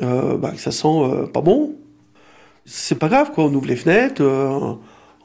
euh, 0.00 0.38
bah, 0.38 0.52
ça 0.56 0.70
sent 0.70 0.88
euh, 0.88 1.26
pas 1.26 1.42
bon. 1.42 1.74
C'est 2.64 2.98
pas 2.98 3.08
grave, 3.08 3.32
quoi. 3.32 3.44
On 3.44 3.54
ouvre 3.54 3.66
les 3.66 3.76
fenêtres, 3.76 4.22
euh, 4.22 4.74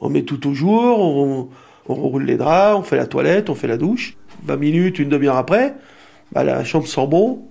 on 0.00 0.08
met 0.08 0.22
tout 0.22 0.48
au 0.48 0.54
jour, 0.54 0.98
on, 0.98 1.48
roule 1.86 2.24
les 2.24 2.36
draps, 2.36 2.78
on 2.78 2.82
fait 2.82 2.96
la 2.96 3.06
toilette, 3.06 3.48
on 3.48 3.54
fait 3.54 3.68
la 3.68 3.76
douche. 3.76 4.16
20 4.44 4.56
minutes, 4.56 4.98
une 4.98 5.08
demi-heure 5.08 5.36
après, 5.36 5.74
bah, 6.32 6.44
la 6.44 6.64
chambre 6.64 6.86
sent 6.86 7.06
bon, 7.06 7.48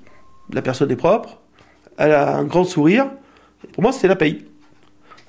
la 0.51 0.61
personne 0.61 0.91
est 0.91 0.95
propre, 0.95 1.39
elle 1.97 2.11
a 2.11 2.37
un 2.37 2.43
grand 2.43 2.63
sourire. 2.63 3.07
Pour 3.73 3.83
moi, 3.83 3.91
c'était 3.91 4.07
la 4.07 4.15
paye 4.15 4.45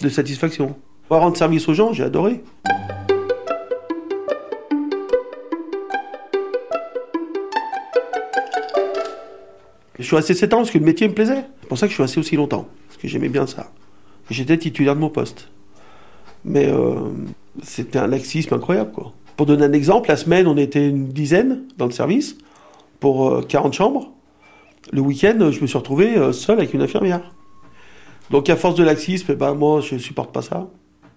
de 0.01 0.09
satisfaction. 0.09 0.77
Moi, 1.11 1.19
rendre 1.19 1.37
service 1.37 1.69
aux 1.69 1.75
gens, 1.75 1.93
j'ai 1.93 2.05
adoré. 2.05 2.43
Je 9.99 10.05
suis 10.05 10.15
resté 10.15 10.35
7 10.35 10.55
ans 10.55 10.57
parce 10.59 10.71
que 10.71 10.79
le 10.79 10.85
métier 10.85 11.09
me 11.09 11.15
plaisait. 11.15 11.45
C'est 11.61 11.69
pour 11.69 11.79
ça 11.79 11.87
que 11.87 11.91
je 11.91 11.95
suis 11.95 12.03
resté 12.03 12.21
aussi 12.21 12.37
longtemps, 12.37 12.69
parce 12.87 13.01
que 13.01 13.09
j'aimais 13.09 13.29
bien 13.29 13.47
ça. 13.47 13.73
J'étais 14.31 14.59
titulaire 14.59 14.95
de 14.95 15.01
mon 15.01 15.11
poste. 15.11 15.49
Mais 16.45 16.67
euh, 16.67 16.95
c'était 17.63 17.99
un 17.99 18.07
laxisme 18.07 18.55
incroyable, 18.55 18.93
quoi. 18.93 19.13
Pour 19.37 19.47
donner 19.47 19.65
un 19.65 19.73
exemple, 19.73 20.09
la 20.09 20.17
semaine, 20.17 20.47
on 20.47 20.57
était 20.57 20.89
une 20.89 21.09
dizaine 21.09 21.63
dans 21.77 21.87
le 21.87 21.93
service 21.93 22.37
pour 22.99 23.29
euh, 23.29 23.43
40 23.43 23.73
chambres. 23.73 24.13
Le 24.93 25.01
week-end, 25.01 25.51
je 25.51 25.61
me 25.61 25.67
suis 25.67 25.79
retrouvé 25.79 26.17
euh, 26.17 26.33
seul 26.33 26.59
avec 26.59 26.75
une 26.75 26.83
infirmière. 26.83 27.23
Donc 28.31 28.51
à 28.51 28.57
force 28.57 28.75
de 28.75 28.85
laxisme, 28.85 29.27
eh 29.31 29.37
ben, 29.37 29.55
moi, 29.55 29.81
je 29.81 29.97
supporte 29.97 30.33
pas 30.33 30.43
ça. 30.43 30.69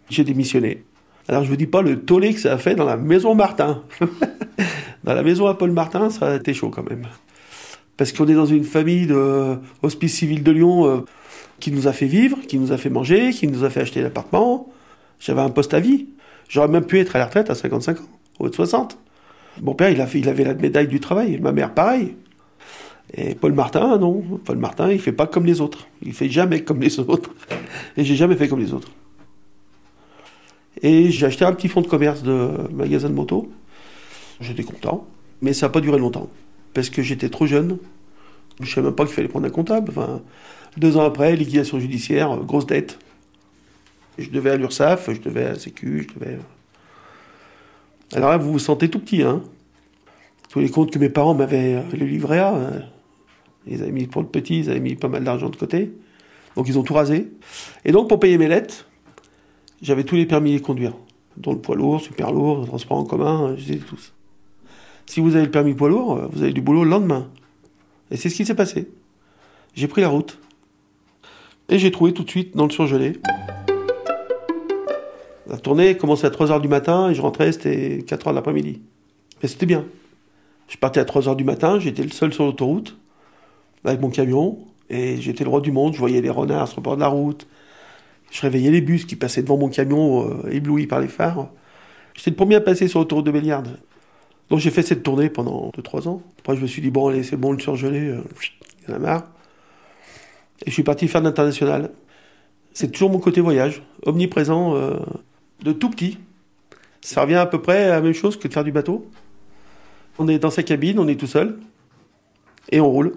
J'ai 0.10 0.24
démissionné. 0.24 0.84
Alors 1.28 1.44
je 1.44 1.50
vous 1.50 1.56
dis 1.56 1.68
pas 1.68 1.82
le 1.82 2.02
tollé 2.02 2.34
que 2.34 2.40
ça 2.40 2.54
a 2.54 2.58
fait 2.58 2.76
dans 2.76 2.86
la 2.86 2.98
maison 2.98 3.36
Martin. 3.36 3.84
dans 5.04 5.14
la 5.14 5.24
maison 5.24 5.48
à 5.48 5.54
Paul 5.54 5.72
Martin, 5.72 6.10
ça 6.10 6.34
a 6.34 6.36
été 6.36 6.54
chaud 6.54 6.70
quand 6.70 6.88
même. 6.88 7.08
Parce 7.98 8.12
qu'on 8.12 8.28
est 8.28 8.34
dans 8.34 8.46
une 8.46 8.64
famille 8.64 9.08
de 9.08 9.58
hospice 9.82 10.16
civil 10.16 10.44
de 10.44 10.52
Lyon 10.52 10.86
euh, 10.86 11.02
qui 11.62 11.72
nous 11.72 11.88
a 11.88 11.94
fait 11.94 12.08
vivre, 12.08 12.40
qui 12.48 12.60
nous 12.60 12.74
a 12.74 12.78
fait 12.78 12.90
manger, 12.90 13.32
qui 13.32 13.48
nous 13.48 13.64
a 13.64 13.70
fait 13.70 13.80
acheter 13.80 14.02
l'appartement. 14.02 14.68
J'avais 15.20 15.42
un 15.42 15.50
poste 15.50 15.74
à 15.74 15.80
vie. 15.80 16.08
J'aurais 16.50 16.68
même 16.68 16.86
pu 16.86 17.00
être 17.00 17.16
à 17.16 17.20
la 17.20 17.26
retraite 17.26 17.50
à 17.50 17.56
55 17.56 18.00
ans, 18.00 18.04
au 18.40 18.50
de 18.50 18.54
60. 18.54 18.98
Mon 19.62 19.74
père, 19.74 19.90
il, 19.90 20.02
avait 20.02 20.44
la 20.44 20.54
médaille 20.54 20.88
du 20.88 21.00
travail. 21.00 21.40
Ma 21.40 21.52
mère, 21.52 21.74
pareil. 21.74 22.16
Et 23.14 23.36
Paul 23.36 23.54
Martin, 23.54 23.98
non. 23.98 24.24
Paul 24.44 24.58
Martin, 24.58 24.92
il 24.92 25.00
fait 25.00 25.12
pas 25.12 25.28
comme 25.28 25.46
les 25.46 25.62
autres. 25.62 25.88
Il 26.02 26.14
fait 26.14 26.30
jamais 26.30 26.64
comme 26.64 26.82
les 26.82 27.00
autres. 27.00 27.32
Et 27.98 28.04
j'ai 28.04 28.16
jamais 28.16 28.36
fait 28.36 28.48
comme 28.48 28.60
les 28.60 28.74
autres. 28.74 28.90
Et 30.82 31.12
j'ai 31.12 31.26
acheté 31.26 31.46
un 31.46 31.54
petit 31.54 31.68
fonds 31.68 31.82
de 31.82 31.88
commerce 31.88 32.24
de 32.24 32.50
magasin 32.74 33.10
de 33.10 33.14
moto. 33.14 33.52
J'étais 34.40 34.64
content. 34.64 35.06
Mais 35.42 35.54
ça 35.54 35.68
n'a 35.68 35.72
pas 35.72 35.82
duré 35.82 36.00
longtemps. 36.00 36.30
Parce 36.74 36.90
que 36.90 37.02
j'étais 37.02 37.30
trop 37.30 37.46
jeune. 37.46 37.78
Je 38.60 38.66
ne 38.66 38.70
savais 38.70 38.88
même 38.88 38.96
pas 38.96 39.06
qu'il 39.06 39.14
fallait 39.14 39.28
prendre 39.28 39.46
un 39.46 39.52
comptable. 39.52 39.92
Enfin, 39.92 40.22
deux 40.78 40.98
ans 40.98 41.04
après, 41.04 41.36
liquidation 41.36 41.80
judiciaire, 41.80 42.32
euh, 42.32 42.38
grosse 42.38 42.66
dette. 42.66 43.00
Je 44.18 44.30
devais 44.30 44.52
à 44.52 44.58
l'URSSAF, 44.58 45.12
je 45.14 45.22
devais 45.22 45.46
à 45.46 45.50
la 45.50 45.60
Sécu, 45.60 46.08
je 46.08 46.20
devais. 46.20 46.38
Alors 48.14 48.30
là, 48.30 48.38
vous 48.38 48.52
vous 48.52 48.60
sentez 48.60 48.90
tout 48.90 49.00
petit, 49.00 49.24
hein. 49.24 49.42
Tous 50.50 50.60
les 50.60 50.70
comptes 50.70 50.92
que 50.92 51.00
mes 51.00 51.10
parents 51.10 51.34
m'avaient, 51.34 51.76
euh, 51.76 51.82
le 51.98 52.06
livret 52.06 52.40
A, 52.40 52.54
euh, 52.54 52.80
ils 53.68 53.82
avaient 53.82 53.92
mis 53.92 54.08
pour 54.08 54.22
le 54.22 54.28
petit, 54.28 54.60
ils 54.60 54.70
avaient 54.70 54.82
mis 54.82 54.96
pas 54.96 55.08
mal 55.08 55.24
d'argent 55.24 55.50
de 55.50 55.56
côté. 55.56 55.92
Donc 56.56 56.68
ils 56.68 56.78
ont 56.78 56.84
tout 56.84 56.94
rasé. 56.94 57.32
Et 57.86 57.94
donc 57.94 58.10
pour 58.10 58.20
payer 58.20 58.38
mes 58.38 58.50
lettres, 58.50 58.86
j'avais 59.82 60.04
tous 60.04 60.16
les 60.16 60.26
permis 60.26 60.56
de 60.56 60.62
conduire 60.62 60.94
dont 61.38 61.54
le 61.54 61.60
poids 61.60 61.76
lourd, 61.76 62.02
super 62.02 62.32
lourd, 62.32 62.60
le 62.60 62.68
transport 62.68 62.98
en 62.98 63.06
commun, 63.06 63.56
je 63.58 63.68
les 63.68 63.78
ai 63.78 63.80
tous. 63.80 64.14
Si 65.06 65.20
vous 65.22 65.36
avez 65.36 65.46
le 65.46 65.52
permis 65.52 65.74
poids 65.74 65.90
lourd, 65.90 66.18
euh, 66.18 66.28
vous 66.32 66.44
avez 66.44 66.54
du 66.54 66.62
boulot 66.62 66.84
le 66.84 66.90
lendemain. 66.90 67.30
Et 68.12 68.18
c'est 68.18 68.30
ce 68.30 68.36
qui 68.36 68.46
s'est 68.46 68.56
passé. 68.56 68.90
J'ai 69.74 69.88
pris 69.88 70.02
la 70.02 70.10
route. 70.10 70.38
Et 71.72 71.80
j'ai 71.80 71.90
trouvé 71.90 72.14
tout 72.14 72.26
de 72.26 72.30
suite 72.30 72.56
dans 72.56 72.66
le 72.66 72.70
surgelé. 72.70 73.14
La 75.48 75.58
tournée 75.58 75.96
commençait 75.96 76.28
à 76.28 76.30
3h 76.30 76.60
du 76.60 76.68
matin 76.68 77.10
et 77.10 77.16
je 77.16 77.22
rentrais, 77.22 77.54
c'était 77.54 78.04
4h 78.06 78.32
de 78.32 78.36
l'après-midi. 78.36 78.82
Mais 79.42 79.48
c'était 79.48 79.66
bien. 79.66 79.86
Je 80.68 80.78
partais 80.78 81.00
à 81.00 81.06
3h 81.06 81.38
du 81.38 81.46
matin, 81.46 81.80
j'étais 81.80 82.04
le 82.04 82.10
seul 82.10 82.34
sur 82.34 82.46
l'autoroute, 82.46 82.98
avec 83.86 84.02
mon 84.02 84.10
camion, 84.10 84.60
et 84.90 85.16
j'étais 85.18 85.46
le 85.46 85.50
roi 85.50 85.62
du 85.62 85.72
monde, 85.72 85.94
je 85.94 86.00
voyais 86.00 86.22
les 86.22 86.30
renards 86.30 86.68
sur 86.68 86.82
le 86.82 86.84
bord 86.84 86.96
de 86.96 87.02
la 87.02 87.08
route, 87.08 87.48
je 88.32 88.42
réveillais 88.42 88.72
les 88.72 88.82
bus 88.82 89.06
qui 89.06 89.16
passaient 89.16 89.42
devant 89.42 89.58
mon 89.58 89.70
camion, 89.70 90.30
euh, 90.30 90.50
éblouis 90.52 90.88
par 90.88 91.00
les 91.00 91.08
phares. 91.08 91.50
J'étais 92.14 92.32
le 92.32 92.36
premier 92.36 92.56
à 92.56 92.62
passer 92.62 92.88
sur 92.88 93.00
l'autoroute 93.00 93.26
de 93.26 93.32
Béliarde. 93.32 93.78
Donc 94.50 94.60
j'ai 94.60 94.72
fait 94.72 94.82
cette 94.82 95.04
tournée 95.04 95.30
pendant 95.30 95.72
2-3 95.78 96.08
ans. 96.10 96.22
Après 96.40 96.56
je 96.56 96.62
me 96.62 96.68
suis 96.68 96.82
dit, 96.82 96.92
bon 96.92 97.08
allez, 97.08 97.24
c'est 97.24 97.38
bon, 97.38 97.54
le 97.54 97.60
surgelé, 97.60 98.10
euh, 98.10 98.24
il 98.88 98.90
y 98.90 98.94
en 98.94 98.96
a 98.96 99.00
marre. 99.00 99.24
Et 100.66 100.70
je 100.70 100.74
suis 100.74 100.84
parti 100.84 101.08
faire 101.08 101.22
l'international. 101.22 101.92
C'est 102.74 102.92
toujours 102.92 103.10
mon 103.10 103.20
côté 103.20 103.42
voyage, 103.42 103.84
omniprésent, 104.06 104.76
euh, 104.76 104.98
de 105.64 105.72
tout 105.72 105.90
petit. 105.90 106.18
Ça 107.02 107.22
revient 107.22 107.36
à 107.36 107.46
peu 107.46 107.62
près 107.62 107.86
à 107.86 107.96
la 107.96 108.02
même 108.02 108.14
chose 108.14 108.38
que 108.38 108.48
de 108.48 108.54
faire 108.54 108.64
du 108.64 108.72
bateau. 108.72 109.10
On 110.20 110.28
est 110.28 110.40
dans 110.40 110.52
sa 110.52 110.64
cabine, 110.64 111.00
on 111.00 111.08
est 111.08 111.20
tout 111.20 111.28
seul, 111.28 111.58
et 112.72 112.80
on 112.80 112.90
roule. 112.90 113.14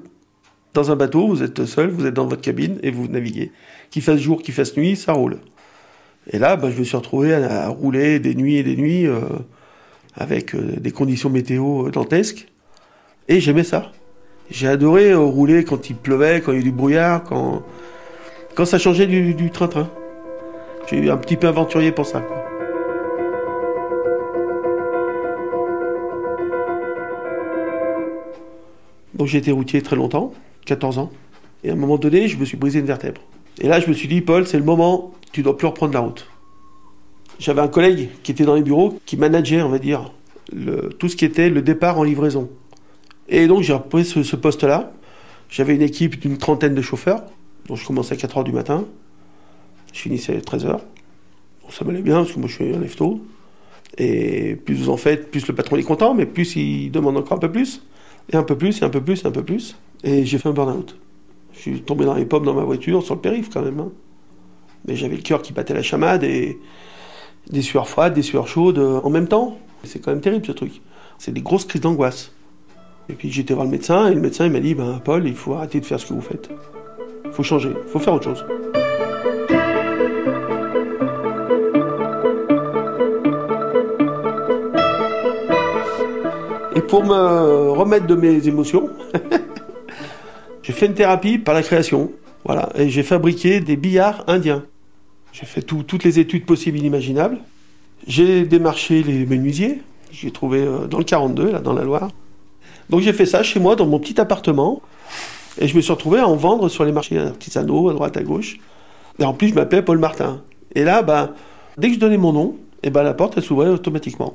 Dans 0.73 0.91
un 0.91 0.97
bateau, 0.97 1.29
vous 1.29 1.43
êtes 1.43 1.67
seul, 1.67 1.91
vous 1.91 2.07
êtes 2.07 2.15
dans 2.15 2.27
votre 2.27 2.43
cabine 2.43 2.79
et 2.83 2.91
vous 2.91 3.07
naviguez. 3.07 3.53
Qu'il 3.91 4.03
fasse 4.03 4.19
jour, 4.19 4.43
qu'il 4.43 4.55
fasse 4.55 4.77
nuit, 4.77 4.97
ça 4.97 5.13
roule. 5.13 5.39
Et 6.31 6.39
là, 6.39 6.57
ben, 6.57 6.71
je 6.71 6.79
me 6.79 6.85
suis 6.85 6.97
retrouvé 6.97 7.35
à, 7.35 7.67
à 7.67 7.69
rouler 7.69 8.19
des 8.19 8.35
nuits 8.35 8.57
et 8.57 8.63
des 8.63 8.77
nuits 8.77 9.07
euh, 9.07 9.21
avec 10.15 10.55
euh, 10.55 10.77
des 10.81 10.91
conditions 10.91 11.31
météo 11.31 11.91
dantesques. 11.91 12.49
Et 13.29 13.41
j'aimais 13.41 13.65
ça. 13.65 13.93
J'ai 14.51 14.69
adoré 14.69 15.11
euh, 15.11 15.19
rouler 15.19 15.65
quand 15.65 15.89
il 15.91 15.97
pleuvait, 15.97 16.41
quand 16.41 16.53
il 16.53 16.59
y 16.59 16.61
a 16.61 16.65
du 16.65 16.73
brouillard, 16.73 17.25
quand, 17.25 17.65
ça 18.65 18.79
changeait 18.79 19.07
du 19.07 19.51
train-train. 19.51 19.89
J'ai 20.89 20.99
eu 20.99 21.11
un 21.11 21.17
petit 21.17 21.37
peu 21.37 21.49
aventurier 21.49 21.93
pour 21.93 22.07
ça. 22.07 22.23
Donc 29.15 29.29
j'ai 29.29 29.39
été 29.39 29.51
routier 29.51 29.81
très 29.81 29.97
longtemps, 29.97 30.33
14 30.67 30.99
ans. 30.99 31.11
Et 31.63 31.71
à 31.71 31.73
un 31.73 31.77
moment 31.77 31.97
donné, 31.97 32.29
je 32.29 32.37
me 32.37 32.45
suis 32.45 32.57
brisé 32.57 32.81
une 32.81 32.87
vertèbre. 32.87 33.23
Et 33.61 33.69
là, 33.69 33.81
je 33.81 33.89
me 33.89 33.95
suis 33.95 34.09
dit, 34.09 34.21
Paul, 34.21 34.47
c'est 34.47 34.59
le 34.59 34.65
moment, 34.65 35.13
tu 35.33 35.43
dois 35.43 35.57
plus 35.57 35.67
reprendre 35.67 35.95
la 35.95 36.01
route. 36.01 36.27
J'avais 37.39 37.63
un 37.63 37.69
collègue 37.69 38.11
qui 38.23 38.33
était 38.33 38.45
dans 38.45 38.55
les 38.55 38.63
bureaux, 38.63 38.99
qui 39.07 39.17
manageait, 39.17 39.63
on 39.63 39.71
va 39.71 39.79
dire, 39.79 40.13
tout 40.99 41.09
ce 41.09 41.17
qui 41.17 41.25
était 41.25 41.49
le 41.49 41.63
départ 41.63 41.99
en 41.99 42.03
livraison. 42.03 42.51
Et 43.29 43.47
donc 43.47 43.63
j'ai 43.63 43.73
repris 43.73 44.05
ce, 44.05 44.37
poste-là. 44.37 44.93
J'avais 45.49 45.75
une 45.75 45.83
équipe 45.83 46.19
d'une 46.19 46.39
trentaine 46.39 46.75
de 46.75 46.83
chauffeurs. 46.83 47.23
Donc 47.69 47.79
je 47.79 47.87
commençais 47.87 48.15
à 48.15 48.17
4 48.17 48.39
heures 48.39 48.45
du 48.45 48.53
matin. 48.53 48.85
Je 49.93 50.01
finissais 50.01 50.37
à 50.37 50.41
13 50.41 50.67
heures. 50.67 50.85
Bon, 51.63 51.71
ça 51.71 51.85
m'allait 51.85 52.03
bien, 52.03 52.17
parce 52.17 52.33
que 52.33 52.39
moi 52.39 52.49
je 52.49 52.55
suis 52.55 52.75
un 52.75 52.81
lève 52.81 52.95
tôt. 52.95 53.21
Et 53.97 54.57
plus 54.57 54.75
vous 54.75 54.91
en 54.91 54.97
faites, 54.97 55.31
plus 55.31 55.47
le 55.47 55.55
patron 55.55 55.77
est 55.77 55.83
content, 55.83 56.15
mais 56.15 56.27
plus 56.27 56.57
il 56.57 56.91
demande 56.91 57.17
encore 57.17 57.37
un 57.37 57.41
peu 57.41 57.51
plus. 57.51 57.83
Et 58.33 58.37
un 58.37 58.43
peu 58.43 58.57
plus, 58.57 58.81
et 58.81 58.85
un 58.85 58.91
peu 58.91 59.01
plus, 59.01 59.23
et 59.23 59.27
un 59.27 59.31
peu 59.31 59.45
plus. 59.45 59.77
Et 60.03 60.25
j'ai 60.25 60.39
fait 60.39 60.49
un 60.49 60.53
burn-out. 60.53 60.97
Je 61.53 61.61
suis 61.61 61.81
tombé 61.83 62.05
dans 62.05 62.15
les 62.15 62.25
pommes 62.25 62.45
dans 62.45 62.55
ma 62.55 62.65
voiture, 62.65 63.03
sur 63.03 63.15
le 63.15 63.21
périph' 63.21 63.51
quand 63.53 63.63
même. 63.63 63.79
hein. 63.81 63.93
Mais 64.87 64.97
j'avais 64.97 65.17
le 65.17 65.23
cœur 65.23 65.41
qui 65.41 65.53
battait 65.53 65.75
la 65.75 65.83
chamade 65.83 66.25
et 66.25 66.59
des 67.51 67.63
sueurs 67.63 67.89
froides, 67.89 68.15
des 68.15 68.23
sueurs 68.23 68.49
chaudes 68.49 68.79
euh, 68.79 69.01
en 69.03 69.11
même 69.11 69.29
temps. 69.29 69.59
C'est 69.85 69.99
quand 70.01 70.11
même 70.11 70.21
terrible 70.21 70.45
ce 70.47 70.53
truc. 70.53 70.81
C'est 71.19 71.33
des 71.33 71.43
grosses 71.43 71.65
crises 71.65 71.83
d'angoisse. 71.83 72.33
Et 73.09 73.13
puis 73.15 73.31
j'étais 73.31 73.55
voir 73.55 73.67
le 73.67 73.71
médecin 73.73 74.09
et 74.09 74.15
le 74.15 74.21
médecin 74.21 74.49
m'a 74.49 74.61
dit 74.61 74.75
ben, 74.75 75.01
Paul, 75.05 75.27
il 75.27 75.35
faut 75.35 75.55
arrêter 75.55 75.81
de 75.81 75.85
faire 75.87 76.01
ce 76.01 76.07
que 76.07 76.15
vous 76.15 76.21
faites. 76.23 76.49
Il 77.25 77.33
faut 77.33 77.43
changer, 77.43 77.71
il 77.71 77.91
faut 77.91 77.99
faire 77.99 78.15
autre 78.15 78.25
chose. 78.25 78.45
Et 86.77 86.81
pour 86.81 87.05
me 87.05 87.71
remettre 87.71 88.07
de 88.07 88.15
mes 88.15 88.49
émotions, 88.49 88.91
j'ai 90.63 90.73
fait 90.73 90.87
une 90.87 90.95
thérapie 90.95 91.39
par 91.39 91.55
la 91.55 91.63
création. 91.63 92.11
Voilà, 92.45 92.69
et 92.77 92.89
j'ai 92.91 93.03
fabriqué 93.03 93.61
des 93.61 93.77
billards 93.77 94.25
indiens. 94.27 94.65
J'ai 95.33 95.47
fait 95.47 95.63
tout- 95.63 95.83
toutes 95.83 96.05
les 96.05 96.19
études 96.19 96.45
possibles 96.45 96.77
et 96.77 96.81
inimaginables. 96.81 97.39
J'ai 98.07 98.45
démarché 98.45 99.03
les 99.03 99.25
menuisiers. 99.25 99.81
J'ai 100.11 100.31
trouvé 100.31 100.61
euh, 100.61 100.87
dans 100.87 100.99
le 100.99 101.05
42, 101.05 101.51
là, 101.53 101.61
dans 101.61 101.73
la 101.73 101.85
Loire. 101.85 102.11
Donc 102.91 103.01
j'ai 103.01 103.13
fait 103.13 103.27
ça 103.27 103.43
chez 103.43 103.61
moi, 103.61 103.77
dans 103.77 103.87
mon 103.87 103.99
petit 103.99 104.21
appartement. 104.21 104.83
Et 105.59 105.69
je 105.69 105.77
me 105.77 105.81
suis 105.81 105.93
retrouvé 105.93 106.19
à 106.19 106.29
en 106.29 106.37
vendre 106.37 106.69
sur 106.69 106.85
les 106.85 106.93
marchés 106.93 107.19
artisanaux, 107.19 107.89
à 107.89 107.93
droite, 107.93 108.17
à 108.17 108.23
gauche. 108.23 108.59
Et 109.19 109.25
en 109.25 109.33
plus, 109.33 109.49
je 109.49 109.55
m'appelais 109.55 109.83
Paul 109.83 109.99
Martin. 109.99 110.43
Et 110.75 110.83
là, 110.83 111.03
ben, 111.03 111.31
dès 111.79 111.89
que 111.89 111.95
je 111.95 112.01
donnais 112.01 112.17
mon 112.17 112.33
nom, 112.33 112.57
et 112.83 112.91
ben, 112.91 113.03
la 113.03 113.15
porte, 113.15 113.41
s'ouvrait 113.41 113.69
automatiquement. 113.69 114.35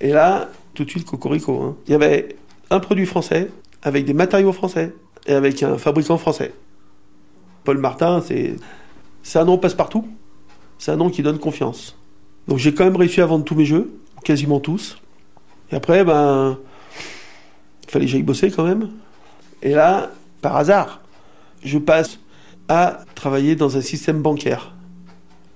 Et 0.00 0.10
là, 0.10 0.48
tout 0.74 0.84
de 0.84 0.90
suite, 0.90 1.04
cocorico. 1.04 1.60
hein. 1.60 1.76
Il 1.86 1.92
y 1.92 1.94
avait 1.94 2.36
un 2.70 2.78
produit 2.78 3.06
français, 3.06 3.50
avec 3.82 4.04
des 4.04 4.14
matériaux 4.14 4.52
français, 4.52 4.94
et 5.26 5.32
avec 5.32 5.62
un 5.62 5.76
fabricant 5.76 6.16
français. 6.16 6.52
Paul 7.64 7.78
Martin, 7.78 8.22
c'est 8.22 9.38
un 9.38 9.44
nom 9.44 9.58
passe-partout. 9.58 10.06
C'est 10.78 10.92
un 10.92 10.96
nom 10.96 11.10
qui 11.10 11.22
donne 11.22 11.38
confiance. 11.38 11.96
Donc 12.48 12.58
j'ai 12.58 12.72
quand 12.72 12.84
même 12.84 12.96
réussi 12.96 13.20
à 13.20 13.26
vendre 13.26 13.44
tous 13.44 13.54
mes 13.54 13.66
jeux, 13.66 13.92
quasiment 14.24 14.60
tous. 14.60 14.96
Et 15.70 15.74
après, 15.76 16.04
ben, 16.04 16.58
fallait 17.90 18.06
que 18.06 18.10
j'aille 18.10 18.22
bosser 18.22 18.50
quand 18.50 18.64
même. 18.64 18.90
Et 19.62 19.70
là, 19.70 20.10
par 20.42 20.56
hasard, 20.56 21.02
je 21.62 21.78
passe 21.78 22.18
à 22.68 23.00
travailler 23.14 23.56
dans 23.56 23.76
un 23.76 23.80
système 23.80 24.22
bancaire. 24.22 24.74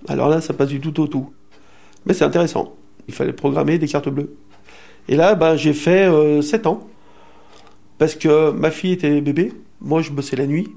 Alors 0.09 0.29
là, 0.29 0.41
ça 0.41 0.53
passe 0.53 0.69
du 0.69 0.81
tout 0.81 1.01
au 1.01 1.07
tout. 1.07 1.33
Mais 2.07 2.15
c'est 2.15 2.25
intéressant. 2.25 2.75
Il 3.09 3.15
fallait 3.15 3.33
programmer 3.33 3.79
des 3.79 3.89
cartes 3.89 4.09
bleues. 4.09 4.35
Et 5.09 5.17
là, 5.17 5.35
ben, 5.35 5.57
j'ai 5.57 5.73
fait 5.73 6.11
7 6.43 6.67
ans. 6.67 6.87
Parce 7.99 8.17
que 8.17 8.51
ma 8.51 8.71
fille 8.71 8.93
était 8.93 9.21
bébé, 9.21 9.53
moi 9.81 10.03
je 10.03 10.11
bossais 10.11 10.37
la 10.37 10.47
nuit, 10.47 10.69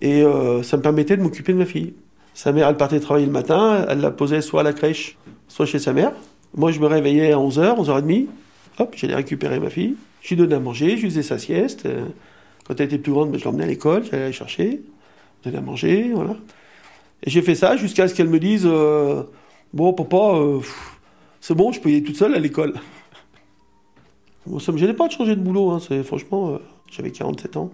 et 0.00 0.22
euh, 0.22 0.62
ça 0.62 0.76
me 0.76 0.82
permettait 0.82 1.16
de 1.16 1.22
m'occuper 1.22 1.52
de 1.52 1.58
ma 1.58 1.64
fille. 1.64 1.94
Sa 2.34 2.52
mère, 2.52 2.68
elle 2.68 2.76
partait 2.76 3.00
travailler 3.00 3.26
le 3.26 3.32
matin, 3.32 3.86
elle 3.88 4.00
la 4.00 4.10
posait 4.10 4.42
soit 4.42 4.60
à 4.60 4.64
la 4.64 4.72
crèche, 4.72 5.16
soit 5.48 5.66
chez 5.66 5.78
sa 5.78 5.92
mère. 5.92 6.12
Moi, 6.54 6.70
je 6.70 6.78
me 6.78 6.86
réveillais 6.86 7.32
à 7.32 7.36
11h, 7.36 7.78
11h30, 7.82 8.26
hop, 8.78 8.94
j'allais 8.96 9.14
récupérer 9.14 9.58
ma 9.58 9.70
fille, 9.70 9.96
je 10.22 10.28
lui 10.30 10.36
donnais 10.36 10.54
à 10.56 10.60
manger, 10.60 10.96
je 10.96 11.02
lui 11.02 11.10
faisais 11.10 11.22
sa 11.22 11.38
sieste. 11.38 11.86
euh, 11.86 12.06
Quand 12.66 12.78
elle 12.80 12.86
était 12.86 12.98
plus 12.98 13.12
grande, 13.12 13.30
ben, 13.32 13.38
je 13.38 13.44
l'emmenais 13.44 13.64
à 13.64 13.66
l'école, 13.68 14.04
j'allais 14.04 14.24
la 14.26 14.32
chercher, 14.32 14.82
je 15.40 15.50
donnais 15.50 15.58
à 15.58 15.62
manger, 15.62 16.12
voilà. 16.14 16.36
Et 17.24 17.30
j'ai 17.30 17.42
fait 17.42 17.54
ça 17.54 17.76
jusqu'à 17.76 18.08
ce 18.08 18.14
qu'elle 18.14 18.28
me 18.28 18.38
dise 18.40 18.64
euh, 18.66 19.22
Bon, 19.74 19.92
papa, 19.92 20.36
euh, 20.36 20.60
c'est 21.40 21.54
bon, 21.54 21.72
je 21.72 21.80
peux 21.80 21.90
y 21.90 21.94
aller 21.96 22.02
toute 22.04 22.16
seule 22.16 22.34
à 22.34 22.38
l'école. 22.38 22.74
Bon, 24.46 24.58
ça 24.58 24.72
me 24.72 24.78
gênait 24.78 24.94
pas 24.94 25.06
de 25.08 25.12
changer 25.12 25.36
de 25.36 25.40
boulot, 25.42 25.70
hein, 25.70 25.80
c'est, 25.80 26.02
franchement, 26.02 26.58
j'avais 26.90 27.10
47 27.12 27.56
ans. 27.56 27.70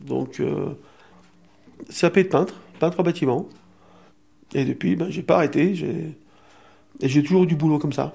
Donc, 0.00 0.40
euh, 0.40 0.70
CAP 1.90 2.18
de 2.18 2.22
peintre, 2.24 2.60
peintre 2.78 3.00
en 3.00 3.02
bâtiment. 3.02 3.48
Et 4.54 4.64
depuis, 4.64 4.96
ben, 4.96 5.10
j'ai 5.10 5.22
pas 5.22 5.36
arrêté, 5.36 5.74
j'ai... 5.74 6.16
et 7.00 7.08
j'ai 7.08 7.22
toujours 7.22 7.44
eu 7.44 7.46
du 7.46 7.56
boulot 7.56 7.78
comme 7.78 7.92
ça. 7.92 8.12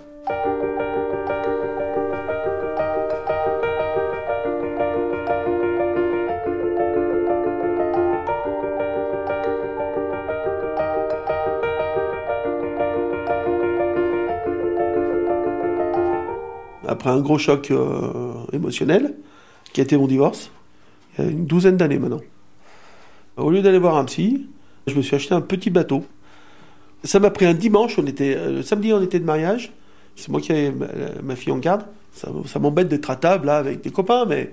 Après 16.97 17.11
un 17.11 17.19
gros 17.19 17.37
choc 17.37 17.69
euh, 17.69 18.33
émotionnel, 18.53 19.13
qui 19.71 19.81
a 19.81 19.83
été 19.83 19.95
mon 19.97 20.07
divorce, 20.07 20.49
il 21.13 21.25
y 21.25 21.27
a 21.27 21.29
une 21.29 21.45
douzaine 21.45 21.77
d'années 21.77 21.99
maintenant. 21.99 22.21
Au 23.37 23.51
lieu 23.51 23.61
d'aller 23.61 23.77
voir 23.77 23.97
un 23.97 24.05
psy, 24.05 24.47
je 24.87 24.95
me 24.95 25.03
suis 25.03 25.15
acheté 25.15 25.35
un 25.35 25.41
petit 25.41 25.69
bateau. 25.69 26.03
Ça 27.03 27.19
m'a 27.19 27.29
pris 27.29 27.45
un 27.45 27.53
dimanche, 27.53 27.99
on 27.99 28.07
était, 28.07 28.35
euh, 28.35 28.51
le 28.51 28.61
samedi 28.63 28.93
on 28.93 29.01
était 29.03 29.19
de 29.19 29.25
mariage, 29.25 29.73
c'est 30.15 30.29
moi 30.29 30.41
qui 30.41 30.51
avais 30.51 30.73
ma, 31.21 31.35
fille 31.35 31.53
en 31.53 31.59
garde. 31.59 31.83
Ça, 32.13 32.31
m'embête 32.59 32.87
d'être 32.87 33.11
à 33.11 33.15
table 33.15 33.45
là 33.45 33.57
avec 33.57 33.81
des 33.81 33.91
copains, 33.91 34.25
mais 34.25 34.51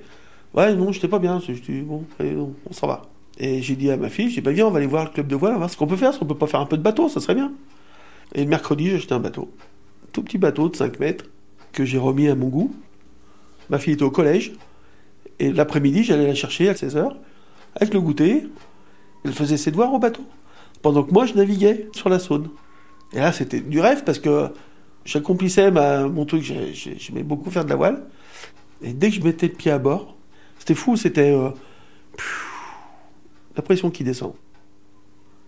ouais, 0.53 0.75
non, 0.75 0.93
j'étais 0.93 1.09
pas 1.09 1.21
bien. 1.21 1.41
Je 1.41 1.53
dis, 1.53 1.81
bon, 1.81 2.05
allez, 2.21 2.33
non, 2.33 2.53
on 2.69 2.75
s'en 2.75 2.89
va. 2.89 3.07
Et 3.39 3.63
j'ai 3.63 3.75
dit 3.75 3.91
à 3.91 3.97
ma 3.97 4.11
fille, 4.11 4.29
j'ai 4.29 4.43
bah, 4.43 4.53
viens, 4.53 4.67
on 4.67 4.71
va 4.71 4.81
aller 4.81 4.87
voir 4.87 5.05
le 5.05 5.11
club 5.13 5.29
de 5.29 5.35
voile, 5.35 5.53
on 5.53 5.55
va 5.55 5.61
voir 5.61 5.71
ce 5.71 5.79
qu'on 5.79 5.87
peut 5.87 5.97
faire, 5.97 6.13
si 6.13 6.23
on 6.23 6.27
peut 6.27 6.37
pas 6.37 6.47
faire 6.47 6.61
un 6.61 6.67
peu 6.67 6.77
de 6.77 6.83
bateau, 6.83 7.09
ça 7.09 7.21
serait 7.21 7.37
bien. 7.37 7.53
Et 8.35 8.43
le 8.43 8.51
mercredi, 8.51 8.91
j'ai 8.91 8.97
acheté 8.97 9.15
un 9.15 9.21
bateau. 9.21 9.51
Tout 10.13 10.23
petit 10.23 10.37
bateau 10.37 10.69
de 10.69 10.77
5 10.77 11.01
mètres 11.01 11.25
que 11.75 11.85
j'ai 11.85 11.99
remis 11.99 12.29
à 12.29 12.35
mon 12.35 12.49
goût. 12.49 12.75
Ma 13.69 13.79
fille 13.79 13.93
était 13.95 14.03
au 14.05 14.11
collège. 14.11 14.53
Et 15.39 15.53
l'après-midi, 15.53 16.05
j'allais 16.05 16.27
la 16.27 16.35
chercher 16.35 16.69
à 16.69 16.75
16h 16.75 17.13
avec 17.75 17.93
le 17.93 18.01
goûter. 18.01 18.45
Elle 19.25 19.33
faisait 19.33 19.57
ses 19.57 19.71
devoirs 19.71 19.93
au 19.93 19.99
bateau. 19.99 20.23
Pendant 20.81 21.03
que 21.03 21.13
moi, 21.13 21.27
je 21.27 21.35
naviguais 21.35 21.89
sur 21.93 22.09
la 22.09 22.19
Saône. 22.19 22.49
Et 23.13 23.19
là, 23.19 23.33
c'était 23.33 23.61
du 23.61 23.81
rêve 23.81 24.05
parce 24.05 24.19
que 24.19 24.49
J'accomplissais 25.07 25.71
mon 25.71 26.25
truc, 26.25 26.41
j'ai- 26.43 26.73
j'ai- 26.73 26.99
j'aimais 26.99 27.23
beaucoup 27.25 27.51
faire 27.51 27.67
de 27.67 27.69
la 27.69 27.77
voile. 27.77 28.05
Et 28.81 28.95
dès 28.95 29.11
que 29.11 29.17
je 29.17 29.21
mettais 29.21 29.49
le 29.49 29.53
pied 29.53 29.71
à 29.71 29.79
bord, 29.79 30.17
c'était 30.59 30.75
fou, 30.75 30.97
c'était 30.97 31.31
euh, 31.31 31.51
la 33.55 33.63
pression 33.63 33.91
qui 33.91 34.03
descend. 34.03 34.33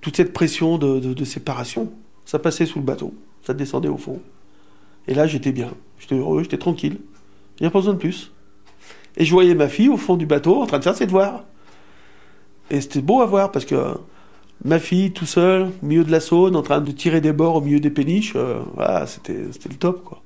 Toute 0.03 0.15
cette 0.15 0.35
pression 0.35 0.77
de 0.77 1.25
séparation, 1.25 1.91
ça 2.27 2.39
passait 2.39 2.67
sous 2.67 2.81
le 2.81 2.85
bateau, 2.85 3.15
ça 3.47 3.55
descendait 3.55 3.89
au 3.89 3.97
fond. 3.97 4.21
Et 5.09 5.15
là, 5.15 5.27
j'étais 5.27 5.53
bien, 5.53 5.71
j'étais 5.99 6.17
heureux, 6.17 6.43
j'étais 6.43 6.59
tranquille. 6.59 6.99
J'avais 7.59 7.71
pas 7.71 7.79
besoin 7.79 7.95
de 7.95 7.99
plus. 7.99 8.33
Et 9.17 9.25
je 9.25 9.33
voyais 9.33 9.55
ma 9.55 9.69
fille 9.69 9.89
au 9.89 9.97
fond 9.97 10.17
du 10.17 10.27
bateau 10.27 10.61
en 10.63 10.67
train 10.67 10.79
de 10.79 10.85
faire 10.85 10.97
ses 10.97 11.07
devoirs. 11.07 11.45
Et 12.71 12.81
c'était 12.81 13.01
beau 13.01 13.21
à 13.21 13.27
voir 13.27 13.53
parce 13.53 13.65
que 13.65 13.75
euh, 13.75 13.95
ma 14.65 14.79
fille 14.79 15.13
tout 15.13 15.27
seule, 15.27 15.71
au 15.83 15.87
milieu 15.87 16.05
de 16.05 16.11
la 16.11 16.21
Saône, 16.21 16.57
en 16.57 16.63
train 16.63 16.81
de 16.81 16.91
tirer 16.91 17.21
des 17.21 17.33
bords 17.33 17.57
au 17.57 17.61
milieu 17.61 17.81
des 17.81 17.91
péniches, 17.91 18.35
euh, 18.37 18.61
voilà, 18.75 19.07
c'était 19.07 19.35
le 19.35 19.77
top 19.77 20.03
quoi. 20.05 20.23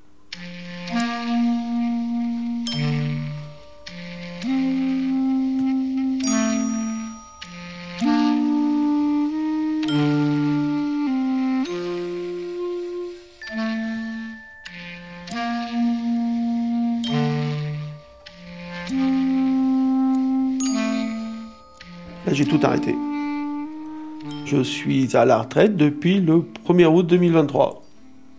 Je 24.51 24.65
suis 24.65 25.17
à 25.17 25.25
la 25.25 25.43
retraite 25.43 25.77
depuis 25.77 26.21
le 26.21 26.43
1er 26.67 26.87
août 26.87 27.07
2023. 27.07 27.83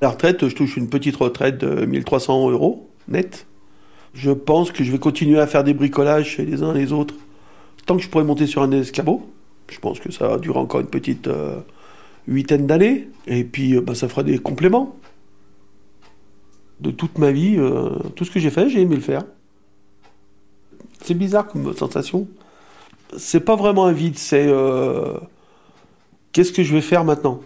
À 0.02 0.06
la 0.06 0.10
retraite, 0.10 0.45
je 0.45 0.54
touche 0.54 0.76
une 0.76 0.89
petite 0.89 1.15
retraite 1.15 1.58
de 1.60 1.86
1300 1.86 2.50
euros 2.50 2.89
net. 3.08 3.47
Je 4.13 4.32
pense 4.32 4.74
que 4.74 4.84
je 4.84 4.91
vais 4.91 5.00
continuer 5.00 5.39
à 5.39 5.47
faire 5.47 5.63
des 5.63 5.74
bricolages 5.74 6.32
chez 6.32 6.45
les 6.45 6.63
uns 6.63 6.76
et 6.76 6.80
les 6.80 6.91
autres 6.91 7.15
tant 7.86 7.95
que 7.95 8.04
je 8.04 8.10
pourrai 8.10 8.26
monter 8.26 8.45
sur 8.45 8.62
un 8.62 8.71
escabeau. 8.71 9.32
Je 9.69 9.80
pense 9.80 10.02
que 10.02 10.12
ça 10.12 10.28
va 10.28 10.38
durer 10.38 10.60
encore 10.60 10.82
une 10.82 10.88
petite 10.88 11.28
euh, 11.28 11.62
huitaine 12.28 12.67
d'années. 12.67 13.08
Et 13.26 13.45
puis, 13.45 13.78
euh, 13.78 13.82
bah, 13.82 13.95
ça 13.95 14.10
fera 14.10 14.24
des 14.24 14.38
compléments. 14.38 14.97
De 16.82 16.91
toute 16.91 17.19
ma 17.19 17.32
vie, 17.32 17.56
euh, 17.58 17.89
tout 18.17 18.26
ce 18.26 18.32
que 18.32 18.39
j'ai 18.41 18.50
fait, 18.50 18.67
j'ai 18.67 18.82
aimé 18.82 18.95
le 18.95 19.02
faire. 19.02 19.24
C'est 21.02 21.13
bizarre 21.13 21.47
comme 21.47 21.74
sensation 21.74 22.28
c'est 23.17 23.41
pas 23.41 23.58
vraiment 23.58 23.88
un 23.88 23.91
vide, 23.91 24.17
c'est 24.17 24.50
qu'est-ce 26.32 26.52
que 26.52 26.63
je 26.63 26.74
vais 26.74 26.82
faire 26.82 27.04
maintenant? 27.04 27.41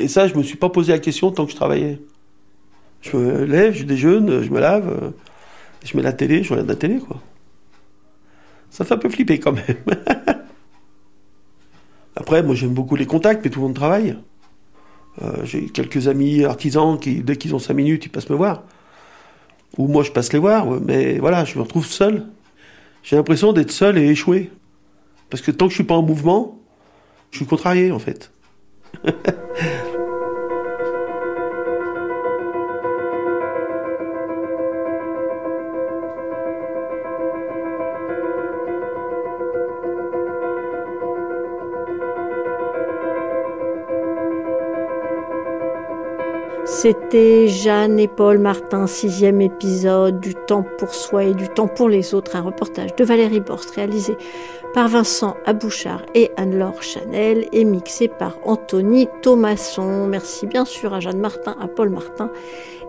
Et 0.00 0.08
ça, 0.08 0.26
je 0.26 0.34
me 0.34 0.42
suis 0.42 0.56
pas 0.56 0.70
posé 0.70 0.92
la 0.92 0.98
question 0.98 1.30
tant 1.30 1.44
que 1.44 1.52
je 1.52 1.56
travaillais. 1.56 2.00
Je 3.00 3.16
me 3.16 3.44
lève, 3.44 3.74
je 3.74 3.84
déjeune, 3.84 4.42
je 4.42 4.50
me 4.50 4.60
lave, 4.60 4.88
euh, 4.88 5.10
je 5.84 5.96
mets 5.96 6.02
la 6.02 6.12
télé, 6.12 6.42
je 6.42 6.50
regarde 6.50 6.68
la 6.68 6.76
télé, 6.76 6.98
quoi. 6.98 7.20
Ça 8.70 8.84
fait 8.84 8.94
un 8.94 8.98
peu 8.98 9.08
flipper 9.08 9.38
quand 9.38 9.52
même. 9.52 9.76
Après, 12.16 12.42
moi 12.42 12.54
j'aime 12.54 12.74
beaucoup 12.74 12.96
les 12.96 13.06
contacts, 13.06 13.44
mais 13.44 13.50
tout 13.50 13.60
le 13.60 13.66
monde 13.66 13.74
travaille. 13.74 14.16
Euh, 15.22 15.44
J'ai 15.44 15.66
quelques 15.66 16.08
amis 16.08 16.44
artisans 16.44 16.98
qui, 16.98 17.22
dès 17.22 17.36
qu'ils 17.36 17.54
ont 17.54 17.58
cinq 17.58 17.74
minutes, 17.74 18.06
ils 18.06 18.08
passent 18.08 18.30
me 18.30 18.36
voir. 18.36 18.64
Ou 19.78 19.86
moi 19.86 20.02
je 20.02 20.10
passe 20.10 20.32
les 20.32 20.38
voir, 20.38 20.66
mais 20.66 21.18
voilà, 21.18 21.44
je 21.44 21.56
me 21.56 21.62
retrouve 21.62 21.86
seul. 21.86 22.26
J'ai 23.02 23.16
l'impression 23.16 23.52
d'être 23.52 23.70
seul 23.70 23.98
et 23.98 24.08
échoué. 24.08 24.50
Parce 25.30 25.42
que 25.42 25.50
tant 25.50 25.66
que 25.66 25.70
je 25.70 25.76
suis 25.76 25.84
pas 25.84 25.94
en 25.94 26.02
mouvement, 26.02 26.58
je 27.34 27.38
suis 27.38 27.46
contrarié 27.46 27.90
en 27.90 27.98
fait. 27.98 28.30
C'était 46.84 47.48
Jeanne 47.48 47.98
et 47.98 48.08
Paul 48.08 48.36
Martin, 48.36 48.86
sixième 48.86 49.40
épisode 49.40 50.20
du 50.20 50.34
Temps 50.34 50.66
pour 50.76 50.94
soi 50.94 51.24
et 51.24 51.32
du 51.32 51.48
Temps 51.48 51.66
pour 51.66 51.88
les 51.88 52.12
autres, 52.12 52.36
un 52.36 52.42
reportage 52.42 52.94
de 52.94 53.04
Valérie 53.04 53.40
Borst 53.40 53.70
réalisé 53.70 54.18
par 54.74 54.88
Vincent 54.88 55.34
Abouchard 55.46 56.02
et 56.14 56.30
Anne-Laure 56.36 56.82
Chanel 56.82 57.48
et 57.52 57.64
mixé 57.64 58.06
par 58.06 58.36
Anthony 58.44 59.08
Thomasson. 59.22 60.06
Merci 60.06 60.46
bien 60.46 60.66
sûr 60.66 60.92
à 60.92 61.00
Jeanne 61.00 61.20
Martin, 61.20 61.56
à 61.58 61.68
Paul 61.68 61.88
Martin 61.88 62.30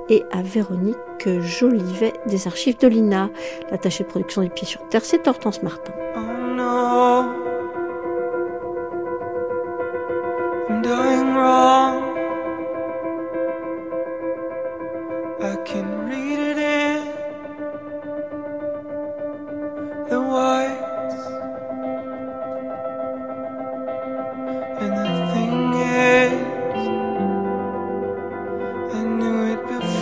et 0.09 0.25
à 0.29 0.41
Véronique 0.41 0.97
Jolivet 1.39 2.11
des 2.25 2.47
archives 2.47 2.77
de 2.77 2.89
l'INA. 2.89 3.29
L'attaché 3.71 4.03
de 4.03 4.09
production 4.09 4.41
des 4.41 4.49
Pieds 4.49 4.67
sur 4.67 4.85
Terre, 4.89 5.05
c'est 5.05 5.25
Hortense 5.25 5.63
Martin. 5.63 5.93
it 29.55 29.71
you 29.71 29.94